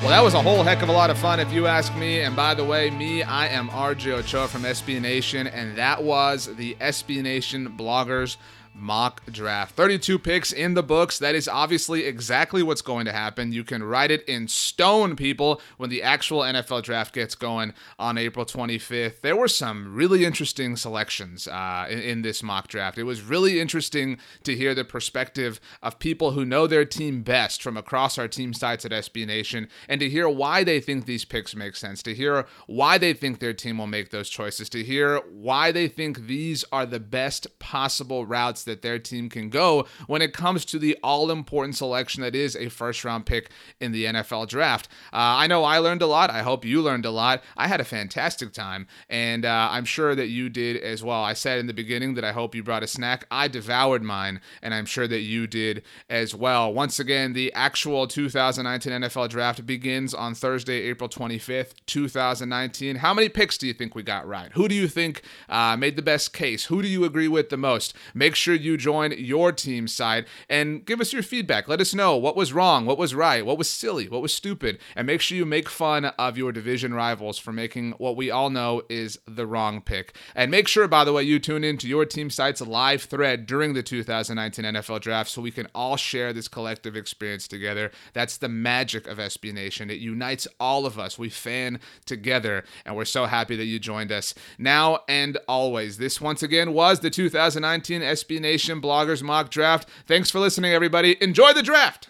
Well, 0.00 0.10
that 0.10 0.24
was 0.24 0.34
a 0.34 0.42
whole 0.42 0.64
heck 0.64 0.82
of 0.82 0.88
a 0.88 0.92
lot 0.92 1.10
of 1.10 1.18
fun, 1.18 1.38
if 1.38 1.52
you 1.52 1.68
ask 1.68 1.94
me. 1.94 2.22
And 2.22 2.34
by 2.34 2.54
the 2.54 2.64
way, 2.64 2.90
me, 2.90 3.22
I 3.22 3.46
am 3.46 3.68
RJ 3.68 4.12
Ochoa 4.14 4.48
from 4.48 4.62
SB 4.62 5.00
Nation, 5.00 5.46
and 5.46 5.76
that 5.76 6.02
was 6.02 6.52
the 6.56 6.76
SB 6.80 7.22
Nation 7.22 7.76
bloggers 7.78 8.36
mock 8.74 9.24
draft. 9.30 9.74
32 9.74 10.18
picks 10.18 10.52
in 10.52 10.74
the 10.74 10.82
books. 10.82 11.18
That 11.18 11.34
is 11.34 11.48
obviously 11.48 12.04
exactly 12.04 12.62
what's 12.62 12.82
going 12.82 13.04
to 13.06 13.12
happen. 13.12 13.52
You 13.52 13.64
can 13.64 13.82
write 13.82 14.10
it 14.10 14.24
in 14.24 14.48
stone, 14.48 15.16
people, 15.16 15.60
when 15.76 15.90
the 15.90 16.02
actual 16.02 16.40
NFL 16.40 16.82
draft 16.82 17.14
gets 17.14 17.34
going 17.34 17.74
on 17.98 18.18
April 18.18 18.44
25th. 18.46 19.20
There 19.20 19.36
were 19.36 19.48
some 19.48 19.94
really 19.94 20.24
interesting 20.24 20.76
selections 20.76 21.46
uh, 21.48 21.86
in, 21.90 21.98
in 22.00 22.22
this 22.22 22.42
mock 22.42 22.68
draft. 22.68 22.98
It 22.98 23.04
was 23.04 23.22
really 23.22 23.60
interesting 23.60 24.18
to 24.44 24.56
hear 24.56 24.74
the 24.74 24.84
perspective 24.84 25.60
of 25.82 25.98
people 25.98 26.32
who 26.32 26.44
know 26.44 26.66
their 26.66 26.84
team 26.84 27.22
best 27.22 27.62
from 27.62 27.76
across 27.76 28.18
our 28.18 28.28
team 28.28 28.54
sites 28.54 28.84
at 28.84 28.90
SB 28.90 29.26
Nation 29.26 29.68
and 29.88 30.00
to 30.00 30.08
hear 30.08 30.28
why 30.28 30.64
they 30.64 30.80
think 30.80 31.06
these 31.06 31.24
picks 31.24 31.54
make 31.54 31.76
sense, 31.76 32.02
to 32.02 32.14
hear 32.14 32.46
why 32.66 32.98
they 32.98 33.12
think 33.12 33.38
their 33.38 33.52
team 33.52 33.78
will 33.78 33.86
make 33.86 34.10
those 34.10 34.28
choices, 34.28 34.68
to 34.70 34.82
hear 34.82 35.18
why 35.30 35.70
they 35.72 35.88
think 35.88 36.26
these 36.26 36.64
are 36.72 36.86
the 36.86 37.00
best 37.00 37.58
possible 37.58 38.26
routes 38.26 38.61
that 38.64 38.82
their 38.82 38.98
team 38.98 39.28
can 39.28 39.48
go 39.48 39.86
when 40.06 40.22
it 40.22 40.32
comes 40.32 40.64
to 40.66 40.78
the 40.78 40.98
all 41.02 41.30
important 41.30 41.76
selection 41.76 42.22
that 42.22 42.34
is 42.34 42.56
a 42.56 42.68
first 42.68 43.04
round 43.04 43.26
pick 43.26 43.50
in 43.80 43.92
the 43.92 44.04
NFL 44.06 44.48
draft. 44.48 44.88
Uh, 45.12 45.16
I 45.42 45.46
know 45.46 45.64
I 45.64 45.78
learned 45.78 46.02
a 46.02 46.06
lot. 46.06 46.30
I 46.30 46.42
hope 46.42 46.64
you 46.64 46.82
learned 46.82 47.04
a 47.04 47.10
lot. 47.10 47.42
I 47.56 47.68
had 47.68 47.80
a 47.80 47.84
fantastic 47.84 48.52
time, 48.52 48.86
and 49.08 49.44
uh, 49.44 49.68
I'm 49.70 49.84
sure 49.84 50.14
that 50.14 50.28
you 50.28 50.48
did 50.48 50.76
as 50.76 51.02
well. 51.02 51.22
I 51.22 51.32
said 51.32 51.58
in 51.58 51.66
the 51.66 51.74
beginning 51.74 52.14
that 52.14 52.24
I 52.24 52.32
hope 52.32 52.54
you 52.54 52.62
brought 52.62 52.82
a 52.82 52.86
snack. 52.86 53.26
I 53.30 53.48
devoured 53.48 54.02
mine, 54.02 54.40
and 54.62 54.74
I'm 54.74 54.86
sure 54.86 55.08
that 55.08 55.20
you 55.20 55.46
did 55.46 55.82
as 56.08 56.34
well. 56.34 56.72
Once 56.72 56.98
again, 56.98 57.32
the 57.32 57.52
actual 57.52 58.06
2019 58.06 58.92
NFL 58.92 59.28
draft 59.28 59.66
begins 59.66 60.14
on 60.14 60.34
Thursday, 60.34 60.82
April 60.82 61.08
25th, 61.08 61.74
2019. 61.86 62.96
How 62.96 63.14
many 63.14 63.28
picks 63.28 63.58
do 63.58 63.66
you 63.66 63.72
think 63.72 63.94
we 63.94 64.02
got 64.02 64.26
right? 64.26 64.50
Who 64.52 64.68
do 64.68 64.74
you 64.74 64.88
think 64.88 65.22
uh, 65.48 65.76
made 65.76 65.96
the 65.96 66.02
best 66.02 66.32
case? 66.32 66.66
Who 66.66 66.82
do 66.82 66.88
you 66.88 67.04
agree 67.04 67.28
with 67.28 67.48
the 67.48 67.56
most? 67.56 67.94
Make 68.14 68.34
sure 68.52 68.62
you 68.62 68.76
join 68.76 69.12
your 69.16 69.50
team 69.52 69.88
side 69.88 70.26
and 70.48 70.84
give 70.84 71.00
us 71.00 71.12
your 71.12 71.22
feedback. 71.22 71.68
Let 71.68 71.80
us 71.80 71.94
know 71.94 72.16
what 72.16 72.36
was 72.36 72.52
wrong, 72.52 72.84
what 72.84 72.98
was 72.98 73.14
right, 73.14 73.44
what 73.44 73.58
was 73.58 73.68
silly, 73.68 74.08
what 74.08 74.20
was 74.20 74.34
stupid, 74.34 74.78
and 74.94 75.06
make 75.06 75.20
sure 75.20 75.38
you 75.38 75.46
make 75.46 75.68
fun 75.68 76.04
of 76.04 76.36
your 76.36 76.52
division 76.52 76.92
rivals 76.92 77.38
for 77.38 77.52
making 77.52 77.92
what 77.92 78.16
we 78.16 78.30
all 78.30 78.50
know 78.50 78.82
is 78.88 79.18
the 79.26 79.46
wrong 79.46 79.80
pick. 79.80 80.16
And 80.34 80.50
make 80.50 80.68
sure, 80.68 80.86
by 80.86 81.04
the 81.04 81.12
way, 81.12 81.22
you 81.22 81.38
tune 81.38 81.64
in 81.64 81.78
to 81.78 81.88
your 81.88 82.04
team 82.04 82.28
site's 82.28 82.60
live 82.60 83.02
thread 83.02 83.46
during 83.46 83.72
the 83.72 83.82
2019 83.82 84.64
NFL 84.64 85.00
draft 85.00 85.30
so 85.30 85.40
we 85.40 85.50
can 85.50 85.68
all 85.74 85.96
share 85.96 86.32
this 86.32 86.48
collective 86.48 86.96
experience 86.96 87.48
together. 87.48 87.90
That's 88.12 88.36
the 88.36 88.48
magic 88.48 89.06
of 89.06 89.18
SB 89.18 89.54
Nation. 89.54 89.90
It 89.90 89.98
unites 89.98 90.46
all 90.60 90.84
of 90.84 90.98
us. 90.98 91.18
We 91.18 91.30
fan 91.30 91.80
together, 92.04 92.64
and 92.84 92.96
we're 92.96 93.04
so 93.06 93.24
happy 93.26 93.56
that 93.56 93.64
you 93.64 93.78
joined 93.78 94.12
us 94.12 94.34
now 94.58 95.00
and 95.08 95.38
always. 95.48 95.96
This, 95.96 96.20
once 96.20 96.42
again, 96.42 96.74
was 96.74 97.00
the 97.00 97.10
2019 97.10 98.02
SB 98.02 98.41
Nation 98.42 98.80
Bloggers 98.80 99.22
Mock 99.22 99.50
Draft. 99.50 99.88
Thanks 100.06 100.30
for 100.30 100.38
listening, 100.38 100.72
everybody. 100.72 101.16
Enjoy 101.22 101.52
the 101.52 101.62
draft. 101.62 102.08